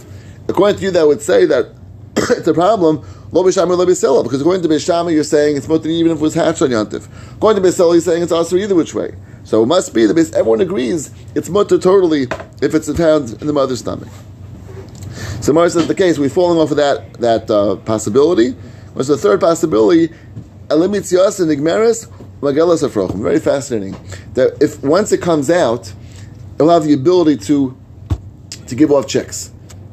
According 0.49 0.79
to 0.79 0.85
you, 0.85 0.91
that 0.91 1.07
would 1.07 1.23
say 1.23 1.47
that 1.47 1.75
it's 2.17 2.49
a 2.49 2.55
problem. 2.55 3.05
Lo 3.33 3.45
b'shamar 3.45 3.79
lo 3.79 3.87
b'sela, 3.87 4.25
because 4.25 4.41
according 4.41 4.63
to 4.63 4.69
b'shamar, 4.69 5.13
you're 5.13 5.23
saying 5.23 5.57
it's 5.57 5.69
mutter 5.69 5.89
even 5.89 6.11
if 6.11 6.19
it 6.19 6.21
was 6.21 6.35
hatched 6.35 6.63
on 6.63 6.71
yantif. 6.71 7.09
According 7.37 7.63
to 7.63 7.69
b'sela, 7.69 7.93
you're 7.93 8.01
saying 8.01 8.23
it's 8.23 8.33
also 8.33 8.57
either 8.57 8.75
which 8.75 8.93
way. 8.93 9.15
So 9.45 9.63
it 9.63 9.67
must 9.67 9.95
be 9.95 10.07
that 10.07 10.35
everyone 10.35 10.61
agrees 10.61 11.13
it's 11.35 11.49
mutter 11.49 11.79
totally 11.79 12.23
if 12.61 12.75
it's 12.75 12.93
found 12.97 13.41
in 13.41 13.47
the 13.47 13.53
mother's 13.53 13.79
stomach. 13.79 14.09
So 15.41 15.53
Mara 15.53 15.71
says 15.71 15.87
the 15.87 15.95
case 15.95 16.19
we're 16.19 16.29
falling 16.29 16.59
off 16.59 16.73
of 16.73 16.77
that 16.79 17.15
that 17.15 17.51
uh, 17.51 17.77
possibility. 17.77 18.51
What's 18.95 19.09
the 19.09 19.17
third 19.17 19.41
possibility? 19.41 20.13
Elimitzias 20.69 21.41
and 21.41 21.51
igmeris 21.51 22.11
magelas 22.41 22.87
afrochim. 22.87 23.23
Very 23.23 23.41
fascinating. 23.41 23.97
That 24.35 24.63
if 24.63 24.83
once 24.83 25.13
it 25.13 25.21
comes 25.21 25.51
out, 25.51 25.93
it 26.59 26.63
will 26.63 26.71
have 26.71 26.85
the 26.85 26.95
ability 26.95 27.37
to 27.49 27.77
to 28.67 28.75
give 28.75 28.91
off 28.93 29.07
chicks 29.07 29.51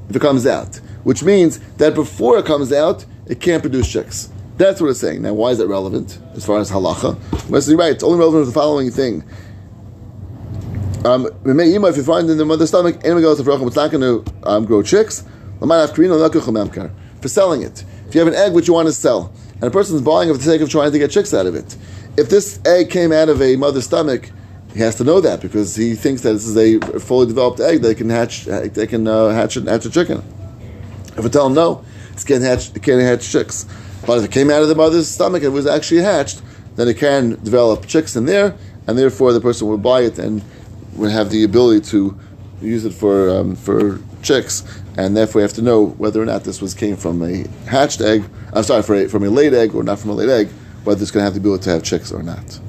if 0.10 0.16
it 0.16 0.22
comes 0.22 0.46
out, 0.46 0.78
which 1.04 1.24
means 1.24 1.60
that 1.78 1.94
before 1.94 2.38
it 2.38 2.46
comes 2.46 2.72
out, 2.72 3.06
it 3.26 3.42
can't 3.42 3.62
produce 3.62 3.92
chicks. 3.92 4.30
That's 4.58 4.82
what 4.82 4.90
it's 4.90 5.00
saying. 5.00 5.22
Now, 5.22 5.34
why 5.34 5.50
is 5.52 5.60
that 5.60 5.68
relevant 5.68 6.18
as 6.34 6.46
far 6.46 6.60
as 6.60 6.72
halacha? 6.72 7.18
You're 7.68 7.78
right. 7.78 7.92
It's 7.92 8.04
only 8.04 8.18
relevant 8.18 8.44
to 8.44 8.46
the 8.48 8.54
following 8.54 8.90
thing. 8.90 9.24
Um, 11.06 11.28
if 11.46 11.98
you 11.98 12.04
find 12.04 12.30
in 12.30 12.38
the 12.38 12.46
mother's 12.46 12.70
stomach, 12.70 12.98
it's 13.04 13.76
not 13.76 13.92
going 13.92 14.02
to 14.02 14.26
um, 14.44 14.66
grow 14.66 14.82
chicks. 14.82 15.24
For 17.22 17.28
selling 17.28 17.62
it. 17.62 17.84
If 18.08 18.16
you 18.16 18.20
have 18.20 18.28
an 18.28 18.36
egg 18.36 18.54
which 18.54 18.68
you 18.68 18.74
want 18.74 18.88
to 18.88 18.94
sell, 18.94 19.32
and 19.54 19.64
a 19.64 19.72
person's 19.72 20.02
buying 20.02 20.30
it 20.30 20.34
for 20.34 20.38
the 20.38 20.44
sake 20.44 20.62
of 20.62 20.70
trying 20.70 20.92
to 20.92 21.00
get 21.00 21.12
chicks 21.12 21.34
out 21.34 21.46
of 21.46 21.56
it, 21.56 21.76
if 22.18 22.30
this 22.30 22.60
egg 22.66 22.90
came 22.90 23.12
out 23.12 23.30
of 23.30 23.42
a 23.42 23.56
mother's 23.56 23.86
stomach, 23.86 24.32
he 24.74 24.80
has 24.80 24.96
to 24.96 25.04
know 25.04 25.22
that 25.22 25.40
because 25.42 25.76
he 25.76 25.96
thinks 25.96 26.22
that 26.22 26.34
this 26.34 26.46
is 26.46 26.58
a 26.58 26.80
fully 27.00 27.28
developed 27.28 27.60
egg 27.60 27.82
that 27.84 27.96
can 27.98 28.10
hatch. 28.10 28.46
They 28.46 28.88
can 28.88 29.08
uh, 29.08 29.30
hatch, 29.30 29.54
hatch 29.54 29.86
a 29.86 29.90
chicken. 29.90 30.24
If 31.16 31.26
I 31.26 31.30
tell 31.30 31.48
him 31.48 31.54
no, 31.54 31.86
it 32.14 32.26
can't 32.26 32.44
hatch. 32.44 32.76
It 32.76 32.84
can't 32.84 33.02
hatch 33.02 33.32
chicks. 33.32 33.66
But 34.06 34.20
if 34.20 34.26
it 34.26 34.32
came 34.32 34.50
out 34.50 34.62
of 34.62 34.68
the 34.68 34.76
mother's 34.76 35.08
stomach 35.08 35.44
and 35.44 35.54
was 35.54 35.66
actually 35.68 36.02
hatched, 36.02 36.42
then 36.76 36.88
it 36.88 36.98
can 36.98 37.32
develop 37.44 37.86
chicks 37.88 38.16
in 38.16 38.26
there, 38.26 38.56
and 38.88 38.98
therefore 38.98 39.34
the 39.34 39.42
person 39.42 39.68
will 39.68 39.78
buy 39.78 40.02
it 40.02 40.20
and 40.20 40.44
would 40.94 41.12
have 41.12 41.30
the 41.30 41.44
ability 41.44 41.82
to 41.90 42.18
use 42.62 42.86
it 42.86 42.94
for 42.94 43.30
um, 43.30 43.56
for 43.56 44.00
chicks, 44.22 44.64
and 44.98 45.16
therefore 45.16 45.42
you 45.42 45.44
have 45.44 45.54
to 45.54 45.62
know 45.62 45.88
whether 45.98 46.22
or 46.22 46.26
not 46.26 46.44
this 46.44 46.62
was 46.62 46.74
came 46.74 46.96
from 46.96 47.22
a 47.22 47.48
hatched 47.68 48.02
egg. 48.02 48.24
I'm 48.54 48.64
sorry, 48.64 49.06
a, 49.06 49.10
from 49.10 49.24
a 49.24 49.30
laid 49.30 49.54
egg 49.54 49.76
or 49.76 49.84
not 49.84 50.00
from 50.00 50.12
a 50.12 50.14
laid 50.14 50.30
egg. 50.30 50.50
Whether 50.88 51.02
it's 51.02 51.12
going 51.12 51.19
to 51.19 51.26
have 51.26 51.34
the 51.34 51.41
ability 51.41 51.65
to 51.65 51.71
have 51.71 51.84
chicks 51.84 52.13
or 52.13 52.23
not. 52.23 52.62